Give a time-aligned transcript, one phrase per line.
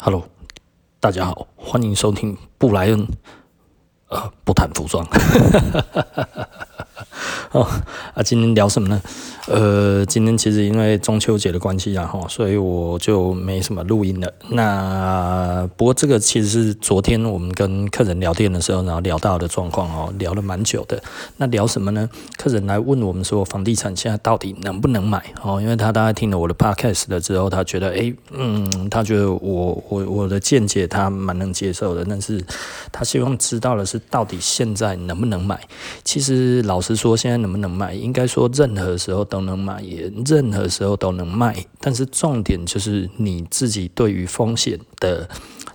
[0.00, 0.28] Hello，
[1.00, 3.04] 大家好，欢迎收听布莱恩，
[4.08, 5.06] 呃，不谈服装。
[7.52, 7.66] 哦，
[8.14, 9.00] 啊，今天聊什么呢？
[9.46, 14.30] 呃，今天其实因为中秋节的关系啊，哈，所以我就没什么录音了。
[14.50, 21.02] 那不过这个其实是昨天我们跟客人聊天的时候，然后聊到的状况哦，聊了蛮久的。
[21.38, 22.06] 那聊什么呢？
[22.36, 25.22] 客人来问我们说，房地产现在到底能不能买？
[25.42, 32.44] 哦，因为他大概听了我的 podcast 了之后，他觉得，哎，嗯，他觉得我我我的见解他蛮能接受的，但是
[32.92, 35.60] 他希望知道的是，到底现在能不能买？
[36.04, 37.92] 其实老实说，现在能不能买？
[37.94, 39.38] 应该说任何时候都。
[39.48, 45.26] 能买，也任何时候都能卖，但是重点就是你自己对于风险的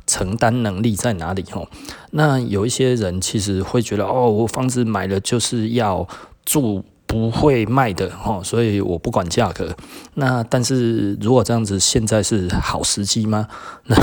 [0.05, 1.67] 承担能力在哪里吼？
[2.11, 6.07] 那有一些人其实会觉得，哦，我房子买了就是要
[6.45, 9.75] 住，不会卖的哦，所以我不管价格。
[10.15, 13.47] 那但是如果这样子，现在是好时机吗？
[13.85, 13.95] 那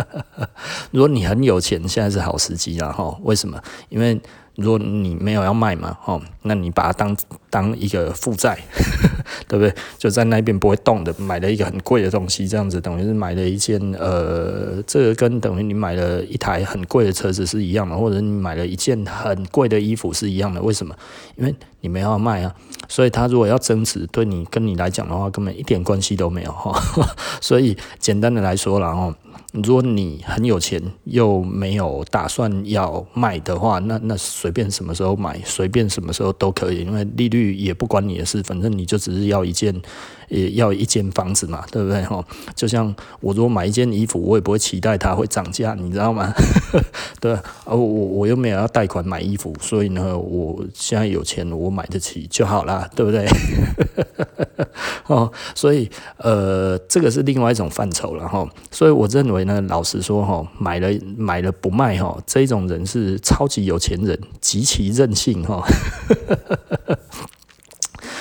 [0.92, 3.18] 如果你很有钱，现在是好时机啊哈？
[3.22, 3.58] 为什么？
[3.88, 4.20] 因为
[4.58, 7.16] 如果你没有要卖嘛，哦，那你把它当
[7.48, 8.58] 当一个负债，
[9.46, 9.72] 对不对？
[9.96, 20.60] 就在那边不会动的，买了一个很贵的东西，这样子等于是买了一件呃，这个跟等于你买了一台很贵的车子是一样的，或者你买了一件很贵的衣服是一样的。
[20.60, 20.92] 为什么？
[21.36, 22.52] 因为你没有要卖啊，
[22.88, 26.76] 所以他如果要增值，对你跟你来讲的话，根本一点关系都没有哈。
[27.40, 29.14] 所以简单的来说，然后。
[29.52, 39.74] 如果你很有钱又没有打算要卖的话，那那随便什么时候买，随便什么时候都可以，因为利率也不关你的事，反正你就只是要一件，
[40.28, 42.02] 也要一间房子嘛，对不对？
[42.02, 42.22] 哈，
[42.54, 46.30] 就像我如果买一件衣服，我也不会期待它会涨价，你知道吗？
[47.18, 47.32] 对，
[47.64, 53.26] 而我我又没有要贷款买衣服，所以呢，我现在有钱，我买得起就好啦，对不对？
[55.06, 58.46] 哦，所以呃，这个是另外一种范畴了哈。
[58.70, 65.62] 所以我认为呢，老实说哈，买了买了不卖哈，这种人是超级有钱人，极其任性哈。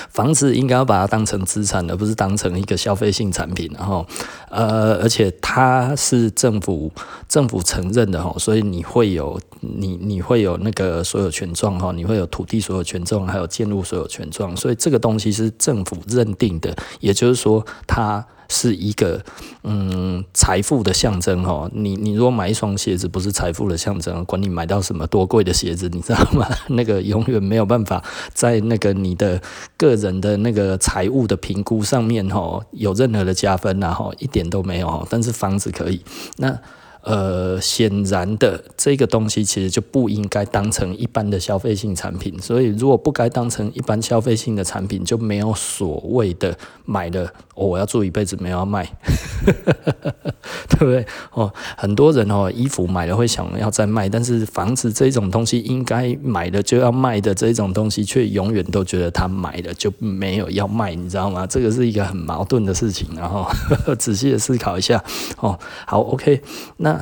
[0.10, 3.70] 房子应该要把它当成资产，而不是当成一个消费性产品。
[3.78, 4.04] 然后，
[4.50, 6.92] 呃，而且它是政府
[7.30, 18.26] 政府承认的哈，所以你会有你你会有那个所有权状哈，你会有土地所有权状，还有建筑所有权状，所以这个东西是政府认定的，也就是说它。
[18.50, 19.24] 是一个
[19.64, 26.48] 嗯财富的象征哦，你你如果买一双鞋子不是财富的象征，管你买到什么多贵的鞋子，你知道吗？
[26.70, 28.04] 那个永远没有办法
[28.34, 29.42] 在那个你的
[29.76, 36.02] 个人的那个财务的评估上面哦有任何的加分然后一点都没有，但是房子可以
[36.38, 36.60] 那。
[37.08, 42.38] 呃，显然的，这个东西其实就不应该当成一般的消费性产品。
[42.42, 48.92] 所以，如果不该当成一般消费性的产品，就没有所谓的买了，我要住一辈子，没有要卖，
[50.68, 51.06] 对不对？
[51.32, 61.48] 哦，很多人哦，衣服买了会想要再卖，但是房子这种东西应该买了就要卖的这种东西，却永远都觉得他买了就没有要卖，你知道吗？
[61.48, 63.08] 这个是一个很矛盾的事情。
[63.16, 63.48] 然后
[63.98, 65.02] 仔细的思考一下。
[65.40, 66.42] 哦，好，OK，
[66.76, 66.97] 那。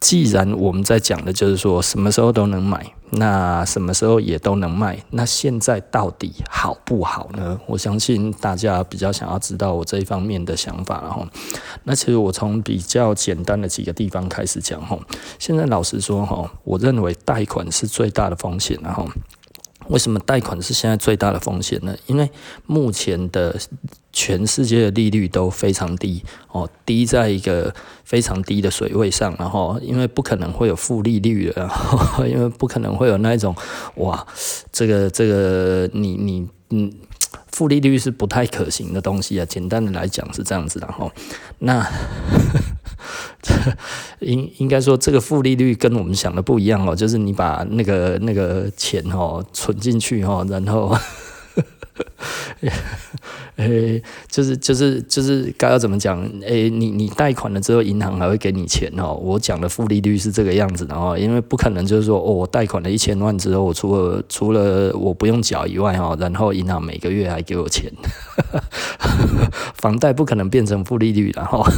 [0.00, 7.58] 既然我们在讲的就是说什么时候都能买，那什么时候也都能卖，那现在到底好不好呢？
[7.66, 11.26] 我相信大家比较想要知道我这一方面的想法，然后，
[11.82, 14.96] 那其实我从比较简单的几个地方开始讲哈。
[15.38, 19.08] 现在老实说哈，我认为贷款是最大的风险，然后。
[19.88, 21.96] 为什么贷款是现在最大的风险呢？
[22.06, 22.30] 因为
[22.66, 23.58] 目前的
[24.12, 26.22] 全世界的利率都非常低
[26.52, 31.70] 哦，低在一个非常低的水位上，然后因为不可能会有负利率的，
[32.28, 33.54] 因为不可能会有那一种
[33.96, 34.26] 哇，
[34.72, 36.92] 这个这个你你嗯。
[37.52, 41.10] 负利率是不太可行的东西啊，简单的来讲是这样子的哈。
[41.58, 41.84] 那
[43.42, 43.54] 这
[44.20, 50.96] 应应该说这个负利率跟我们想的不一样哦，就是你把那个那个钱哦存进去哦，然后。
[53.56, 56.20] 诶、欸，就是就是就是该要怎么讲？
[56.44, 59.14] 诶、你你贷款了之后，银行还会给你钱哦。
[59.14, 67.90] 我讲的负利率是这个样子的哦，因为不可能就是说，哦，我贷款了一千万之后，我除了除了我不用缴以外哦，然后银行每个月还给我钱，
[69.74, 71.64] 房贷不可能变成负利率的哈。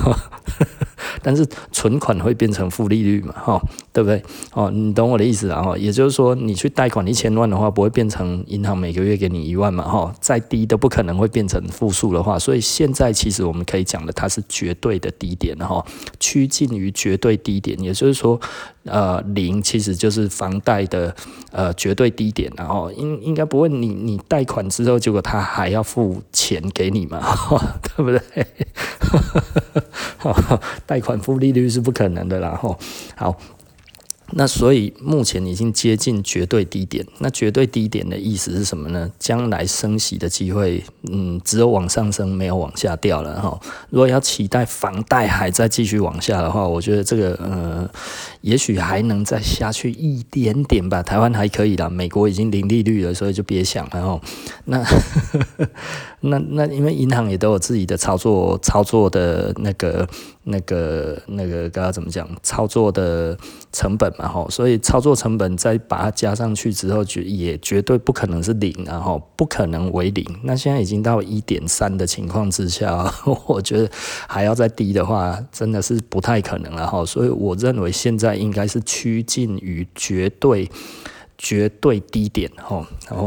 [1.23, 3.35] 但是存款会变成负利率嘛？
[3.35, 3.63] 哈，
[3.93, 4.23] 对不对？
[4.55, 5.61] 哦，你懂我的意思啊？
[5.63, 9.85] 哈，也就是说，你去贷款一千万的话，不会变成银行每个月给你一万嘛？
[9.85, 15.85] 哈，再低都不可能会变成负数的话，所以现在其实我们可以讲的，它是绝对的低点，哈，
[16.21, 17.77] 趋近于绝对低点。
[17.81, 18.41] 也就是说，
[18.85, 21.13] 呃，零其实就是房贷的
[21.51, 27.19] 呃绝对低点，然后应应该不会你你贷款之后，结果他还要付钱给你嘛，
[27.83, 28.47] 对不对？
[30.87, 32.79] 贷款付利率是不可能的，然后
[33.17, 33.37] 好。
[34.33, 37.07] 那所以目前已经接近绝对低点。
[37.19, 39.11] 那绝对低点的意思是什么呢？
[39.19, 43.59] 将来升息的机会，嗯，只有往上升，没有往下掉了哈。
[43.91, 47.91] 如果要期待房贷还在继续往下的话，我觉得这个呃，
[48.43, 51.03] 也许还能再下去一点点吧。
[51.03, 54.21] 台湾还可以啦，美国已经零利率了，所以就别想了哦。
[54.65, 54.85] 那
[56.21, 60.09] 那 那，因为银行也都有自己的操作操作的那个。
[60.45, 62.27] 那个那个刚刚怎么讲？
[62.43, 63.37] 操作的
[63.73, 70.25] 成本嘛，吼，所以操作成本再把它加上去之后，绝也绝对不可能是零，然后不可能为零。
[70.43, 73.13] 那现在已经到一点三的情况之下，
[73.47, 73.89] 我觉得
[74.27, 77.05] 还要再低的话，真的是不太可能了，哈。
[77.05, 80.71] 所以我认为现在应该是趋近于绝对
[81.37, 83.27] 绝对低点，吼，然后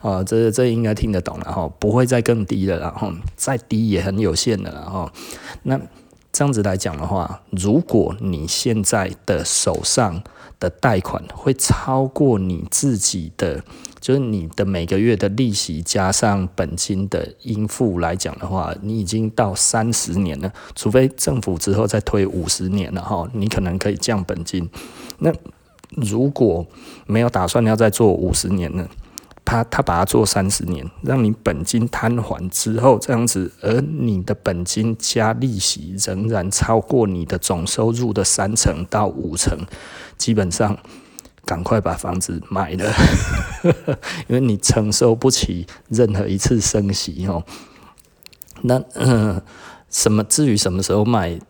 [0.00, 5.10] 啊，这这应该听得懂了，哈，不会再更低了，然后再低也很有限的，然后
[5.62, 5.80] 那。
[6.30, 10.22] 这样子来讲的话，如果你现在的手上
[10.60, 13.64] 的贷款会超过你自己的，
[14.00, 24.68] 就是你的每个月的利息加上本金的应付来讲的话，你已经到三十年了，除非政府之后再推五十年了哈，你可能可以降本金。
[25.18, 25.32] 那
[25.90, 26.66] 如果
[27.06, 28.86] 没有打算要再做五十年呢？
[29.44, 39.58] 他他把它做三十年，让你本金摊还之后这样子，而你的本金加利息仍然超过你的总收入的三成到五成，
[40.18, 40.76] 基本上
[41.48, 42.92] 赶快把房子卖了，
[44.28, 47.42] 因为你承受不起任何一次升息哦。
[48.60, 49.40] 那嗯，
[49.88, 51.40] 什么至于什么时候卖？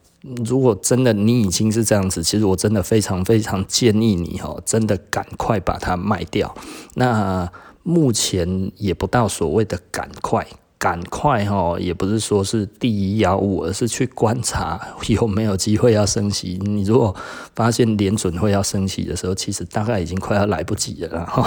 [0.45, 6.55] 如果真的你已经是这样子，其实我真的非常非常建议你哦，真的赶快把它卖掉。
[6.95, 7.51] 那。
[7.85, 10.47] 目前也不到所谓的赶快，
[10.79, 16.57] 赶快哈，也不是说是第一要务，而是去观察有没有机会要升息。
[16.63, 17.15] 你如果
[17.57, 21.45] 发现联准会要升息的时候，其实大概已经快要来不及了哈，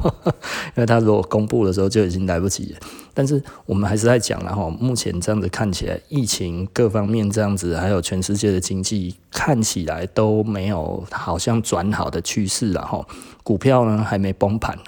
[0.74, 2.78] 因为他如果公布的时候就已经来不及了。
[3.12, 13.06] 但是我们还是在讲了哈，目前这样子看起来，疫情各方面这样子，还有全世界的经济看起来都没有好像转好的趋势了哈，
[13.44, 14.78] 股票呢还没崩盘。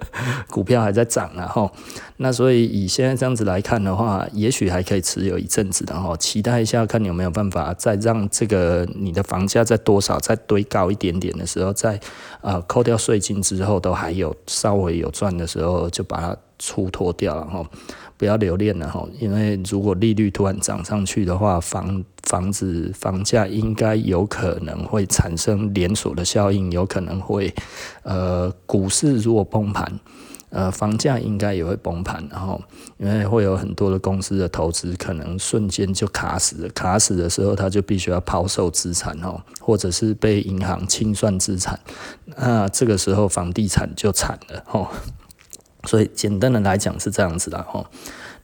[0.50, 1.70] 股票还在涨，然后
[2.18, 12.00] 那所以以现在这样子来看的话，也许还可以持有一阵子，然后期待一下，看你有没有办法再让这个你的房价在多少再堆高一点点的时候，再
[12.40, 17.66] 呃扣掉税金之后都还有稍微有赚的时候，就把它出脱掉，然后。
[18.16, 27.54] 不要留恋了哈，因为如果利率突然涨上去的话，房房子房价应该有可能会产生连锁的效应，有可能会
[28.02, 30.00] 呃股市如果崩盘，
[30.50, 32.60] 呃房价应该也会崩盘，然后
[32.96, 41.78] 因为会有很多的公司的投资可能瞬间就卡死了，卡死的时候他就必须要抛售资产哦，或者是被银行清算资产，
[42.36, 44.88] 那这个时候房地产就惨了哦。
[45.86, 47.88] 所以简单的来讲是这样子的哈，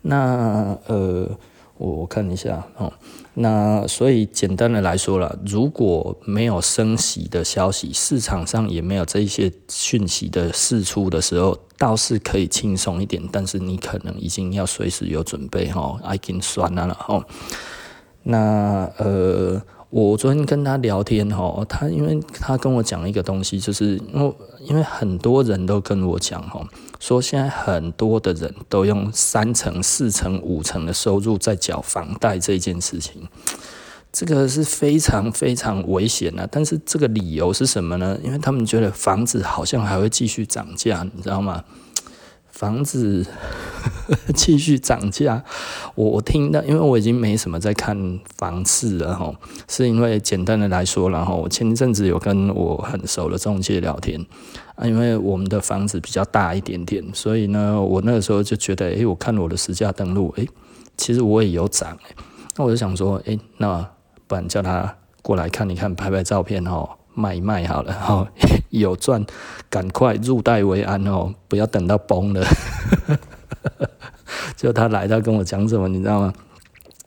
[0.01, 1.29] 那呃
[1.77, 2.93] 我我看一下哦，
[3.35, 17.27] 那所以简单的来说了，如果没有升息的消息，市场上也没有这一些讯息的释出的时候，倒是可以轻松一点，但是你可能已经要随时有准备哈，已经算了了哈，
[18.23, 19.61] 那呃。
[19.93, 26.67] 我昨天跟他聊天哈，他因为他跟我讲一个东西，就是因为因为很多人都跟我讲哈，
[26.99, 33.29] 说现在很多的人都用三成、四成、五成的收入在缴房贷这件事情，
[34.11, 36.49] 这个是非常非常危险的。
[36.51, 38.19] 但是这个理由是什么呢？
[38.25, 41.63] 因为他们觉得房子好像还会继续涨价，你知道吗？
[42.53, 43.27] 房子
[44.37, 45.43] 继续涨价，
[45.97, 49.35] 我我听到，因为我已经没什么在看房市了哈，
[49.69, 54.25] 是因为简单的来说，然后我前一阵子有跟我很熟的中介聊天
[54.77, 60.47] 啊，因为我们的房子比较大一点点，所以呢，我那个时候就觉得，诶，我看我的实价登录，诶，
[60.97, 61.99] 其实我也有涨，
[62.57, 63.85] 那我就想说，诶，那
[64.27, 66.99] 不然叫他过来看一看，拍拍照片哈。
[67.15, 68.27] 卖一卖好了，哈，
[68.71, 69.25] 有赚，
[69.69, 72.45] 赶快入袋为安哦，不要等到崩了。
[74.57, 76.33] 就他来，到跟我讲什么，你知道吗？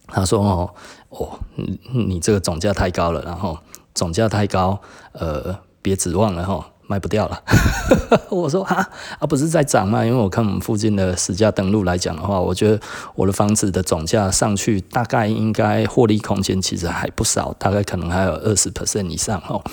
[0.07, 0.73] 他说哦，
[1.09, 3.57] 哦，你你这个总价太高了，然后
[3.93, 4.79] 总价太高，
[5.13, 7.41] 呃，别指望了哈，卖不掉了。
[8.29, 8.89] 我说啊
[9.19, 10.05] 啊，不是在涨吗？
[10.05, 12.79] 因为我看我们附近的实价登录来讲的话，我觉得
[13.15, 19.63] 我的房子的总价上去，大概应该获利空间其实还不少，大概可能还有二十 percent 以上哦。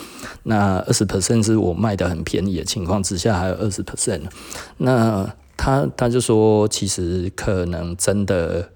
[0.43, 4.21] 那二十 percent 是我卖的很便宜的情况之下，还有二十 percent。
[4.77, 8.69] 那他他就说，其实可能真的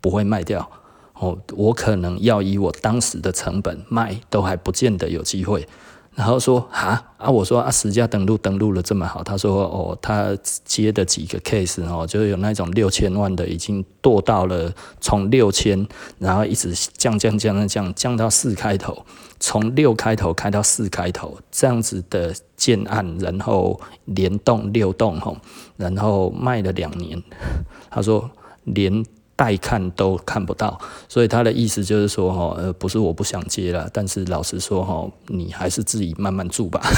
[0.00, 0.70] 不会卖掉
[1.14, 5.66] 哦，我可能要以我当时的成本卖，都还不见得有机会。
[6.14, 15.86] 然后说啊啊，我说啊，十家登录登录了这么好，他说哦，他接的几个 case 哦，就有那种六千万的，已经堕到了从六千，
[16.18, 19.04] 然后一直降降降降降降到四开头，
[19.40, 25.36] 从六开头开到四开头这样子的建案，然后连栋六栋吼，
[25.76, 27.22] 然后卖了两年，
[27.90, 28.30] 他说
[28.62, 29.04] 连。
[29.36, 36.80] 带看都看不到，所以他的意思就是说，哈，呃，不是我不想接了，但是老实说，哈，你还是自己慢慢住吧。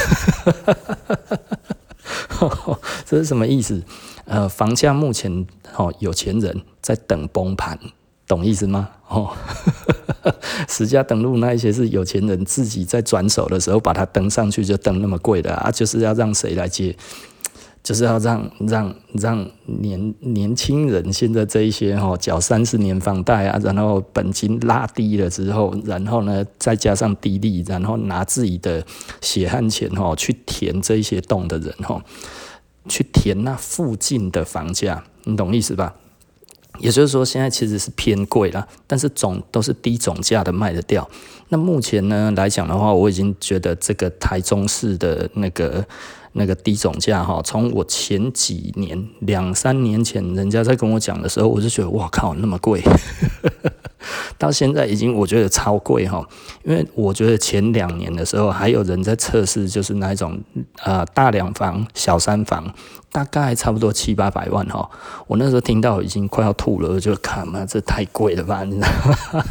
[3.06, 3.82] 这是什么意思？
[4.26, 7.78] 呃，房价目前，哦，有钱人在等崩盘，
[8.26, 8.90] 懂意思吗？
[9.08, 9.30] 哦，
[10.68, 16.94] 实价登录那一些是有钱人自己在转手的时候把它登上去，就登那么贵的啊，就是要让谁来接？
[17.86, 28.84] 就是要让让让年年轻人现在这一些哈缴三十年房贷啊，然后本金拉低了之后，然后呢再加上低利，然后拿自己的
[29.20, 32.04] 血汗钱哈去填这一些洞的人哈，
[32.88, 35.94] 去填那附近的房价，你懂意思吧？
[36.80, 41.08] 也就是说，现在其实是偏贵了，但是总都是低总价的卖得掉。
[41.50, 45.86] 那目前呢来讲的话，我已经觉得这个台中市的那个。
[46.36, 52.82] 那个低总价哈，从我前几年两三年前人家在跟我讲的时候，我就觉得哇靠，那么贵，
[54.36, 56.22] 到现在已经我觉得超贵哈。
[56.62, 60.38] 因为我觉得前两年的时候还有人在测试，就是那一种
[60.84, 62.70] 呃大两房、小三房，
[63.10, 64.90] 大概差不多七八百万哈。
[65.26, 68.88] 我那时候听到已经快要吐了，我就看嘛，这太贵了吧，你知道
[69.32, 69.44] 吗？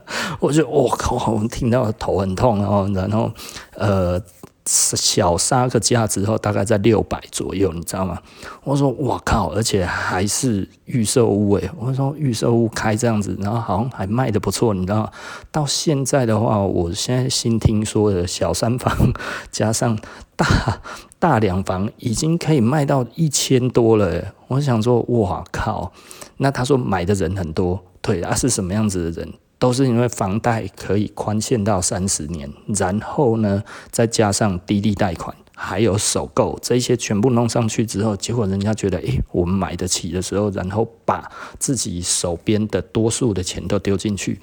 [0.40, 3.30] 我就我靠，我听到头很痛哦，然后
[3.74, 4.18] 呃。
[4.66, 8.18] 小杀个价之后，大概在六百左右，你知道吗？
[8.62, 15.10] 我说我靠，而且还是预售屋诶，我说预售屋开这样子，然后好像还卖的不错，你知道吗？
[15.52, 19.12] 到现在的话，我现在新听说的小三房
[19.50, 19.98] 加上
[20.34, 20.80] 大
[21.18, 24.34] 大两房，已经可以卖到一千多了。
[24.48, 25.92] 我想说，哇靠！
[26.38, 29.34] 那他说买的人很多，对，他是什么样子的人？
[29.58, 44.38] 都是因为房贷可以宽限到三十年，然后呢，再加上低利贷款，还有首购，这些全部弄上去之后，结果人家觉得，诶，我们买得起的时候，然后把自己手边的多数的钱都丢进去。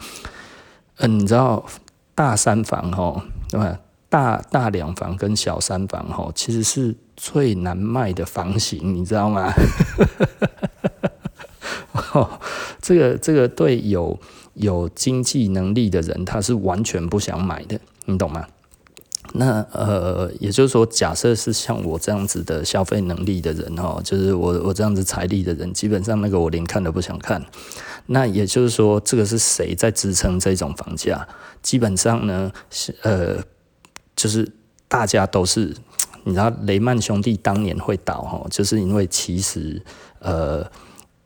[0.97, 1.63] 嗯，你知道
[2.15, 3.79] 大三房吼，对吧？
[4.09, 9.53] 大大两房跟小三房吼，其实是最难卖的房型，你知道吗？
[12.81, 14.19] 这个这个对有。
[14.61, 18.45] 有经济能力的人，他是完全不想买的，你懂吗？
[19.33, 27.41] 那呃，也就是说，假设是像我这样子的消费能力的人哦，就是我我这样子财力的人，基本上那个我连看都不想看。
[28.07, 31.27] 那也就是说，这个是谁在支撑这种房价？
[31.61, 33.37] 基本上呢，是呃，
[34.15, 34.47] 就是
[34.87, 35.73] 大家都是，
[36.23, 39.81] 你知道雷曼兄弟当年会倒哈，就是因为其实
[40.19, 40.69] 呃。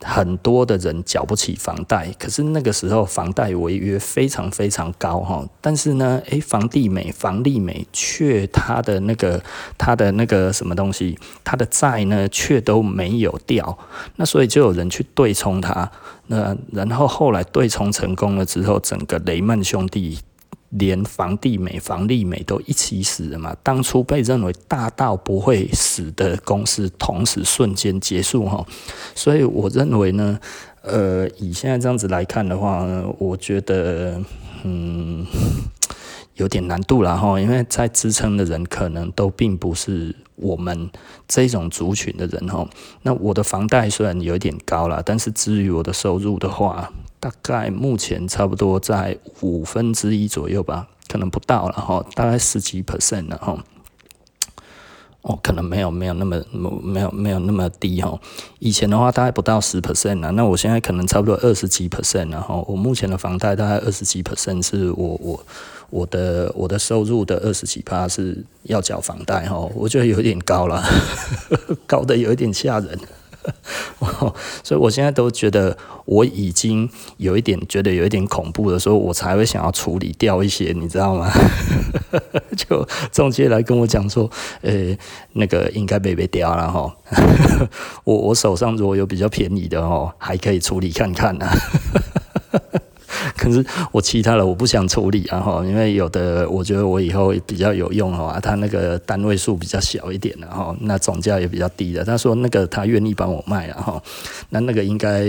[0.02, 9.42] 很多的人缴不起房贷，可是那个时候房贷违约非常非常高哈，但是呢，诶，房地美、房利美却它的那个
[9.78, 13.78] 它的那个什么东西，它的债呢却都没有掉，
[14.18, 15.90] 那所以就有人去对冲它，
[16.28, 20.20] 那然后后来对冲成功了之后，整个雷曼兄弟。
[20.70, 23.56] 连房地美、房利美都一起死了嘛？
[23.64, 28.66] 当初被认为大到不会死的公司，同时瞬间结束哈。
[29.14, 30.40] 所以我认为呢，
[30.82, 32.86] 呃，以现在这样子来看的话，
[33.18, 34.22] 我觉得
[34.64, 35.26] 嗯
[36.36, 37.40] 有点难度了哈。
[37.40, 40.90] 因为在支撑的人可能都并不是我们
[41.28, 42.68] 这种族群的人哈。
[43.02, 53.58] 那我的房贷虽然有点高了，但是至于我的收入的话，大概目前差不多在五分之一左右吧，可能不到了哈，大概十几 percent 了哈。
[55.22, 56.40] 哦，可能没有没有那么
[56.84, 58.20] 没有没有那么低哈。
[58.60, 62.64] 以前的话大概不到十 percent 了，那我现在可能差不多二十几 percent 了哈。
[62.68, 65.44] 我目前的房贷大概二十几 percent 是我我
[65.90, 70.84] 我的我的收入的二十几趴是要缴房贷哈，我觉得有点高了，
[71.88, 73.00] 高的有一点吓人。
[74.64, 81.30] 所以我现在都觉得我已经有一点觉得有一点恐怖的时候，我才会想要处理掉一些，你知道吗？
[82.58, 84.28] 就中介来跟我讲说，
[84.64, 84.98] 呃、
[85.34, 86.92] 那个应该被被掉了哈。
[88.04, 91.56] 我我手上如果有比较便宜的哦，还可以处理看看呢、啊。
[93.38, 102.04] 可是我其他的我不想处理啊哈，因为有的我觉得我以后比较有用哦，他那个单位数比较小一点的哈，那总价也比较低的。
[102.04, 104.04] 他说那个他愿意帮我卖啊哈，
[104.50, 105.26] 那那个应该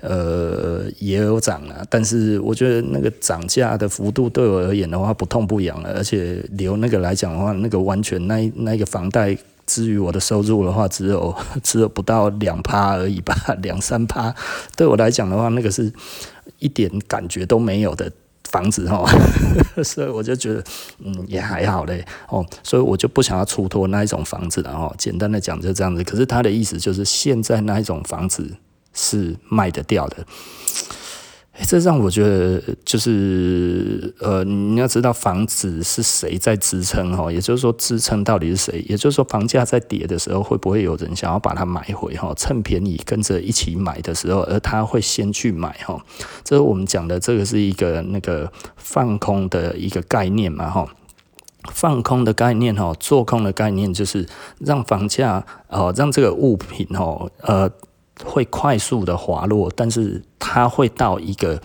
[0.00, 14.34] 呃也有涨了，但是我觉得那个涨价的幅度对我而言的话不痛不痒了，而且留那个来讲的话，那个完全那那个房贷至于我的收入的话，只有只有不到两趴而已吧，两三趴，
[14.76, 15.92] 对我来讲的话，那个是。
[16.60, 18.10] 一点感觉都没有的
[18.48, 19.04] 房子哦，
[19.84, 20.64] 所以我就觉得
[21.04, 24.94] 嗯也还好嘞哦，所以我就不想要出脱那一种房子了哦。
[24.96, 28.56] 简单的讲就这样子，可是他的意思就是现在那一种房子
[28.94, 30.24] 是卖得掉的。
[31.66, 38.84] 这让我觉得就是呃，你要知道房子是谁在支撑哈，也就是说支撑到底是谁？
[38.88, 42.32] 也就是说房价在跌的时候，会不会有人想要把它买回哈？
[42.36, 46.02] 趁便宜跟着一起买的时候，而他会先去买哈。
[46.42, 50.88] 这是我们讲的这个是一个那个放空的一个概念嘛哈。
[51.72, 54.26] 放空的概念哈，做空的概念就是
[54.58, 57.70] 让房价哦，让这个物品哦呃。
[58.24, 61.60] 会快速的滑落，但是它会到一个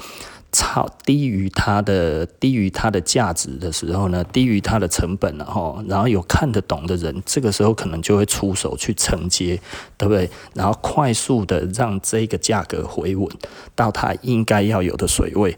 [0.51, 9.59] 超低于它的低于它的价值的时候呢，低于它的成本，然后然后有看得懂的人，这个时候可能就会出手去承接，
[9.97, 10.29] 对不对？
[10.53, 13.29] 然后快速的让这个价格回稳
[13.75, 15.57] 到它应该要有的水位。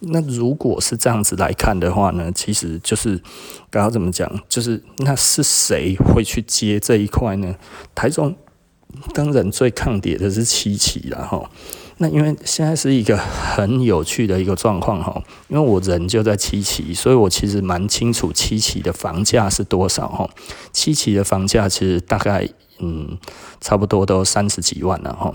[0.00, 3.16] 那如果是这样子来看的话呢，其实就是
[3.70, 7.54] 刚刚怎么讲，就是那是谁会去接这一块呢？
[7.94, 8.36] 台中。
[9.12, 11.50] 当然，最抗跌的是七期了哈。
[12.00, 20.30] 那因为现在是一个很有趣的一个状况哈，因为我人就在七期，所以我其实蛮清楚七期的房价是多少哈。
[20.72, 23.18] 七期的房价其实大概嗯，
[23.60, 25.32] 差不多都三十几万了哈，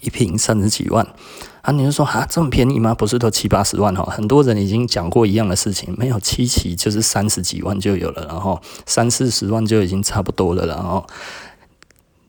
[0.00, 1.06] 一平三十几万
[1.62, 1.70] 啊。
[1.70, 2.92] 你就说啊，这么便宜吗？
[2.92, 4.04] 不是都七八十万哈？
[4.10, 11.06] 很多人已经讲过一样的事情，没有七期就是三十几万就有了，然后三四十万就已经差不多了，然后。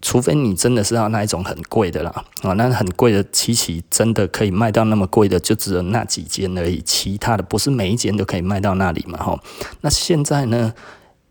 [0.05, 9.39] 除非你真的是要那一种很贵的啦，啊，那很贵的七期真的可以卖到那么贵的，就只有那几间而已，其他的不是每一间都可以卖到那里嘛，哈。
[9.79, 10.73] 那现在呢，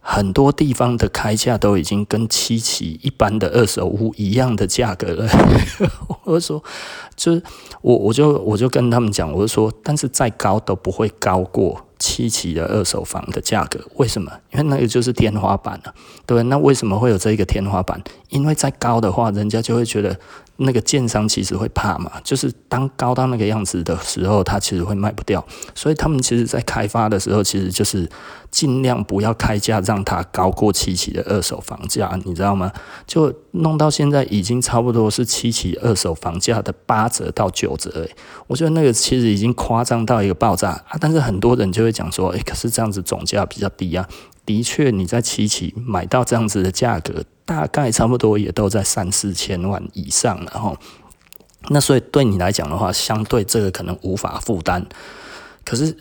[0.01, 5.29] 很多地方的开价都已经跟七期一般的二手屋一样的价格了。
[6.25, 6.65] 我就说，
[7.15, 7.43] 就是
[7.83, 11.85] 我我就我就跟他们讲，我就说，但是再高都不会高过。
[12.03, 14.33] 七期的二手房的价格，为什么？
[14.53, 15.95] 因为那个就是天花板了，
[16.27, 16.43] 对不对？
[16.43, 18.03] 那为什么会有这一个天花板？
[18.31, 20.19] 因为再高的话，人家就会觉得。
[20.57, 28.09] 那个建商其实会怕嘛，就是当高到那个样子的时候，他其实会卖不掉，所以他们其实在开发的时候，其实就是
[28.51, 32.71] 尽量不要开价让它高过七期的二手房价，你知道吗？
[33.07, 40.97] 就弄到现在已经差不多是七期二手房价的八折到九折，欸，我觉得那个其实已经夸张到一个爆炸啊！
[41.01, 44.07] 但是很多人就会讲说，哎，可是这样子总价比较低啊。
[44.45, 50.77] 的确，你在七期买到这样子的价格，大概差不多也都在三四千万以上了哈。
[51.69, 54.85] 那所以对你来讲的话，相对这个可能无法负担。
[55.65, 55.97] 可是，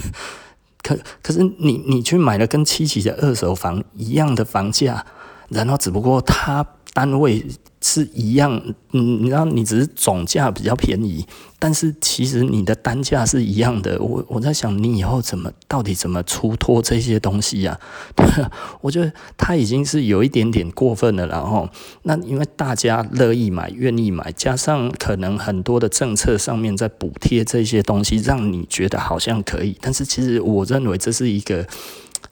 [0.82, 5.04] 可可是你你去买了跟七期的二手房一样的房价，
[5.48, 7.46] 然后只不过它单位。
[7.80, 8.60] 是一样，
[8.92, 11.24] 嗯，你知道，你只是总价比较便宜，
[11.58, 14.00] 但是其实你的单价是一样的。
[14.00, 17.78] 我我在想，你以后怎么到底怎么出脱这些东西呀？
[18.82, 21.68] 我觉得他已经是有一点点过分了，然后
[22.02, 31.66] 那因为大家乐意买、愿意买，加上可能很多的政策上面在补贴这些东西，让你觉得好像可以，但是其实我认为这是一个。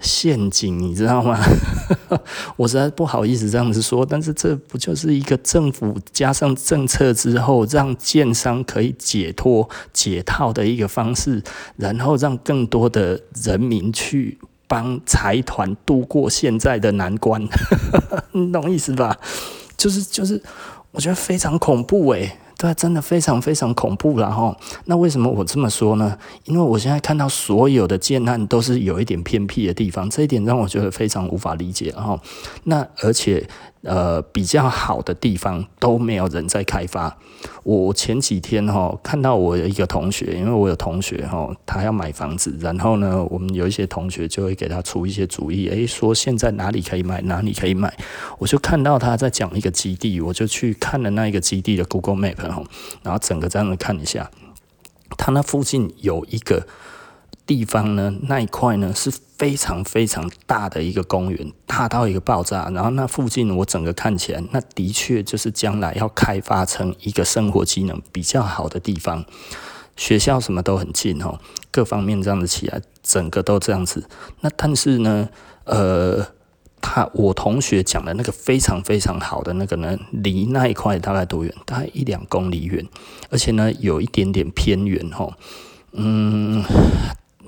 [0.00, 1.38] 陷阱，你知道吗？
[2.56, 11.42] 我实在不好意思这样子说，但是这不就是一个政府加上政策之后，让建商可以解脱解套的一个方式，
[11.76, 17.42] 然后让更多的人民去帮财团度过现在的难关，
[18.32, 19.16] 你懂意思吧？
[19.76, 20.42] 就是就是，
[20.90, 22.38] 我觉得非常恐怖诶。
[22.66, 24.57] 对，真的非常非常恐怖了哈。
[24.87, 26.18] 那为什么我这么说呢？
[26.46, 32.20] 因为我现在看到所有的建案都是有一点偏僻的地方，这一点让我觉得非常无法理解哈。
[32.64, 33.48] 那而且
[33.87, 37.16] 呃比较好的地方都没有人在开发。
[37.62, 47.96] 我前几天哈看到我有一个同学，因为我有同学哈，他要买房子，然后呢，我们有一些同学就会给他出一些主意，诶，说现在哪里可以买，哪里可以买。
[48.38, 52.62] 我就看到他在讲一个基地，我就去看了那一个基地的 Google Map 哈，
[53.03, 54.31] 然后整个这样子看一下，
[55.16, 56.66] 他那附近有一个。
[57.46, 62.68] 地方呢，那一块呢是非常非常大的一个公园，大到一个爆炸。
[62.70, 69.24] 然后那附近我整个看起来，那的确就是将来要开发成一个生活机能比较好的地方，
[69.96, 71.38] 学校什么都很近哦，
[71.70, 74.09] 各方面这样子起来，整个都这样子。
[74.40, 75.28] 那但是呢，
[75.64, 76.26] 呃，
[76.80, 81.54] 他我同学讲的那个非常非常好的那个呢，离那一块大概多远？
[81.64, 82.85] 大概一两公里远，
[83.30, 85.32] 而且呢有一点点偏远哦，
[85.92, 86.64] 嗯。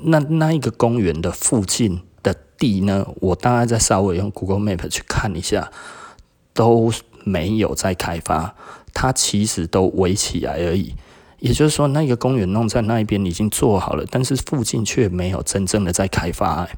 [0.02, 5.70] 那那一个公园的附近的地呢，我大概再稍微用 Google Map 去看一下，
[6.52, 6.92] 都
[7.24, 8.54] 没有在开发，
[8.92, 10.94] 它其实都围起来而已。
[11.40, 16.68] 也就是说，那个公园弄在那一边已经做好了，但是附近却没有真正的在开发。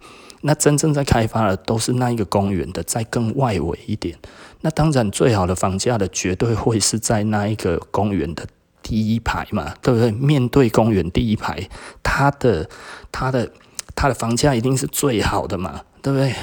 [0.43, 4.19] 那真正在开发的都是那一个公园的，再更外围一点。
[4.63, 8.47] 那当然，最好的房价的绝对会是在那一个公园的。
[8.83, 10.11] 第一排嘛，对不对？
[10.13, 11.69] 面对公园第一排，
[12.03, 12.69] 它的、
[13.11, 13.51] 它的、
[13.95, 16.35] 它的房价一定是最好的嘛，对不对？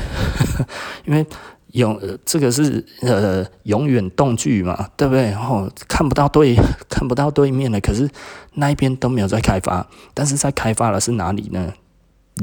[1.05, 1.25] 因为
[1.73, 5.23] 永、这个是呃永远栋距嘛，对不对？
[5.25, 6.55] 然后看不到对
[6.89, 8.09] 看不到对面的，可是
[8.53, 11.73] 那一边都没有在开发，但是在开发的是哪里呢？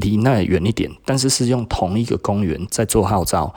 [0.01, 3.55] 离那远一点，但是是用同一个公园在做号召。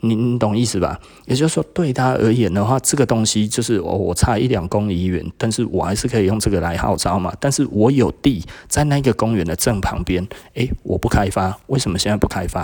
[0.00, 0.98] 你你懂意思吧？
[1.26, 7.32] 也就是说，对他而言的话，这个东西就是我我差一两公里远，但是我还是可以用这个来号召嘛。
[7.40, 12.62] 但是我有地在那个公园的正旁边，诶，我不开发，为什么现在不开发？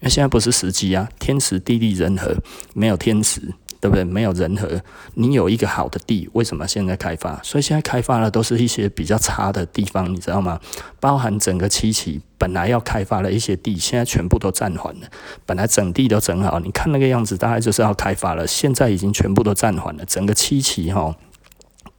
[0.00, 2.36] 因为现在不是时机啊，天时地利人和，
[2.74, 3.40] 没有天时。
[3.80, 4.04] 对不对？
[4.04, 4.80] 没有人和，
[5.14, 7.40] 你有一个好的地，为什么现在开发？
[7.42, 10.60] 所以现在开发的都是一些比较差的地方，你知道吗？
[11.00, 15.06] 包含整个七期本来要开发的一些地，现在全部都暂缓了。
[15.44, 20.04] 本来整地都整好，你看那个样子，大概就是要开发了，现在已经全部都暂缓了。
[20.06, 21.14] 整个七期哈。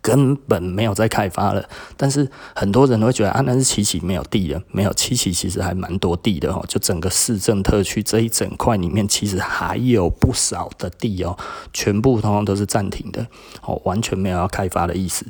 [0.01, 11.37] 根本没有在开发了，但是很多人都会觉得啊，那是七期没有地了，没有七期其实还蛮多地的哦，就整个市政特区这一整块里面，其实还有不少的地哦，
[11.73, 13.27] 全部通通都是暂停的
[13.63, 15.25] 哦，完全没有要开发的意思。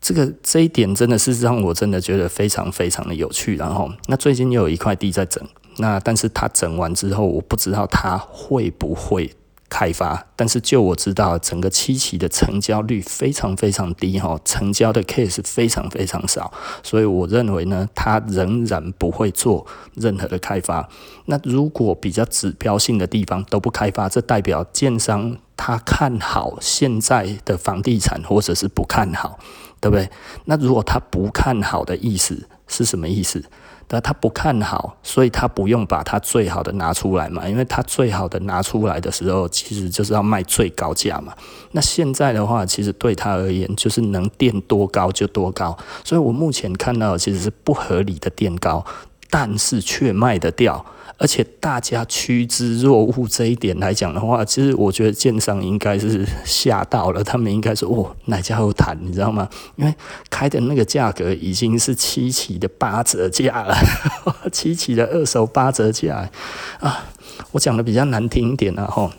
[0.00, 3.56] 这个这一点真的是让我真的觉得非常非常的有趣。
[3.56, 5.44] 然后，那最近又有一块地在整，
[5.78, 9.32] 那但是它整完之后，我不知道它会不会。
[9.68, 16.52] 开发，但是就我知道，整个七期的成交率非常非常低哈，成交的 case 非常非常少，
[16.82, 20.88] 所以我认为呢，它仍然不会做任何的开发。
[21.26, 29.38] 那如果比较指标性的地方都不开发，这代表建商他看好现在的房地产，或者是不看好，
[29.80, 30.08] 对不对？
[30.46, 33.44] 那如果他不看好的意思是什么意思？
[33.88, 41.32] 但他不看好，所以他不用把他最好的拿出来嘛，因为他最好的拿出来的时候，其实就是要卖最高价嘛。
[41.72, 45.76] 那现在的话，其实对他而言，就是能垫多高就多高。
[46.04, 48.84] 所以我目前看到的其实是不合理的垫高，
[49.30, 50.84] 但是却卖得掉。
[51.20, 59.48] 而且大家趋之若鹜这一点来讲的话，其实我觉得建商应该是吓到了，他们应该说哦，哪家有谈，你知道吗？
[59.74, 59.92] 因为
[60.30, 63.76] 开的那个价格已经是七期的八折价了，
[64.52, 66.30] 七期的二手八折价
[66.78, 67.04] 啊！
[67.50, 69.10] 我讲的比较难听一点啊，吼，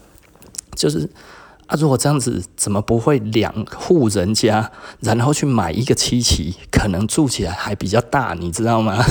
[0.76, 1.00] 就是
[1.66, 9.04] 啊，如果这样子，怎么不会两户人家，然后去买一个七期，可能住起来还比较大，你知道吗？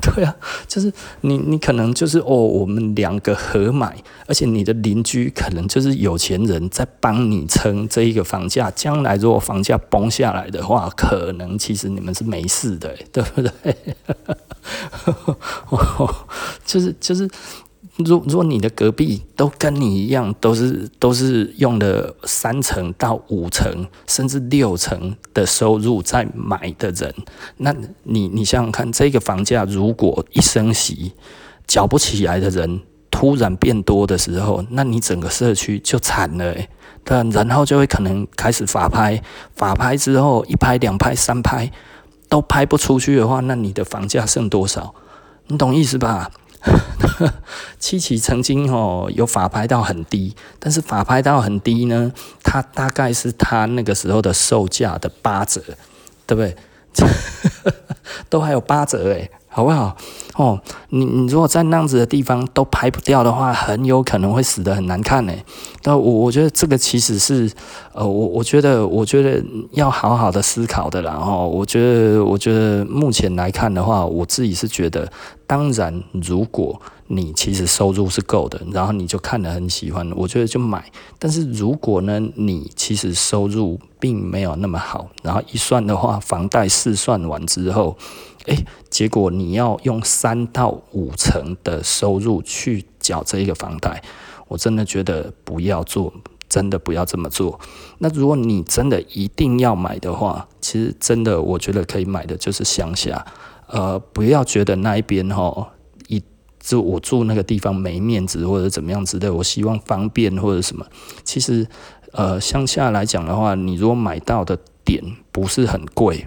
[0.14, 0.34] 对啊，
[0.66, 8.70] 就是你，你可能就是哦，我们两个合买，而且你的邻居可能就是有钱人在帮你撑这一个房价。
[8.74, 13.76] 将来如果房价崩下来的话，可能其实你们是没事的，对不对？
[16.64, 17.28] 就 是就是。
[18.04, 27.14] 如如果你的隔壁都跟你一样，都是都是用了三成到五成，甚至六成的收入在买的人，
[27.58, 31.12] 那你你想想看，这个房价如果一升息，
[31.66, 36.68] 缴不起来的人突然变多的时候，那你整个社区就惨了，欸，
[37.04, 39.22] 对，然后就会可能开始法拍，
[39.54, 41.70] 法拍之后一拍两拍三拍
[42.28, 44.94] 都拍不出去的话，那你的房价剩多少？
[45.48, 46.30] 你懂意思吧？
[47.78, 55.62] 七期曾经哦有法拍到很低，但是法拍到很低呢，它大概是它那个时候的售价的八折，
[56.26, 56.56] 对不对？
[58.28, 59.96] 都还有八折诶，好不好？
[60.36, 60.58] 哦，
[60.90, 65.32] 你你如果在那样子的地方都排不掉的话，很有可能会死得很难看呢。
[65.82, 67.50] 但我我觉得这个其实是，
[67.92, 71.18] 呃，我我觉得我觉得要好好的思考的啦。
[71.20, 75.10] 哦，我觉得我觉得目前来看的话，我自己是觉得，
[75.48, 80.84] 当然如果你其实收入是够的，然后你就看得很喜欢，我觉得就买。
[81.18, 87.96] 但是如果呢，你其实收入并没有那么好，然后一算的话，房贷试算完之后。
[88.46, 94.02] 诶，结果你要用三到五成的收入去缴这一个房贷，
[94.48, 96.12] 我真的觉得不要做，
[96.48, 97.60] 真的不要这么做。
[97.98, 103.26] 那如果你真的一定要买的话，其实真的我觉得可以买的就是乡下，
[103.66, 105.72] 呃，不要觉得那一边哈，
[106.08, 106.22] 一
[106.58, 110.86] 就我住那个地方没面子或者怎么样之类，我希望方便或者什么。
[111.24, 111.66] 其实，
[112.12, 116.26] 呃，乡下来讲的话，你如果买到的点不是很贵。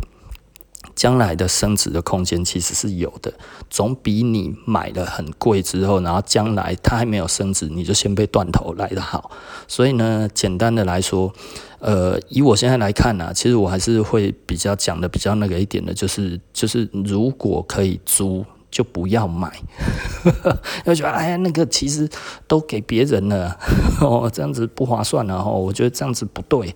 [0.95, 3.33] 将来的升值的空间其实是有的，
[3.69, 9.31] 总比你买了很贵之后，然后将来它还没有升值，你就先被断头来的好。
[9.67, 11.33] 所以呢，简单的来说，
[11.79, 19.51] 呃，以我现在来看呢、啊，其实我还是会比较讲的比较那个一点的，就是就是如果可以租，就不要买。
[20.85, 22.07] 要觉得哎呀，那个其实
[22.47, 23.57] 都给别人了，
[24.01, 26.73] 哦，这样子不划算了，哦，我觉得这样子不对。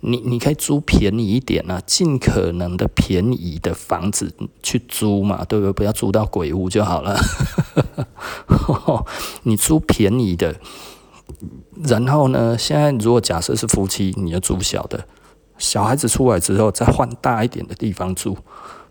[0.00, 5.72] 你你可以租便宜一点啊，尽可能的便宜的房子去租嘛，对不对？
[5.72, 7.20] 不要租到鬼屋就好了。
[9.44, 10.56] 你租便宜的，
[11.84, 15.06] 然后呢，现在如果假设是夫妻，你要租小的，
[15.58, 18.38] 小孩子出来之后再换大一点的地方住，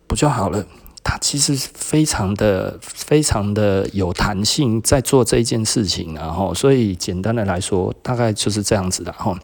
[0.06, 0.66] 不就好了？
[1.10, 9.36] 他其实非常的、非常的有弹性，在做这件事情，然后，所以简单的来说，大概就是这样子的哈。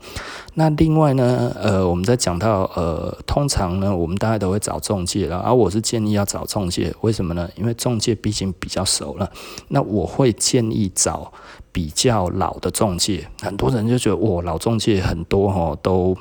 [0.53, 7.49] 那另外呢，呃，我们在讲到呃，通常呢，我们大概都会找中介了，而我是建议要找中介，为什么呢？
[7.55, 9.31] 因为中介毕竟比较熟了。
[9.69, 11.33] 那我会建议找
[11.71, 16.15] 比较老的中介，很多人就觉得哇，老中介很多哈，都。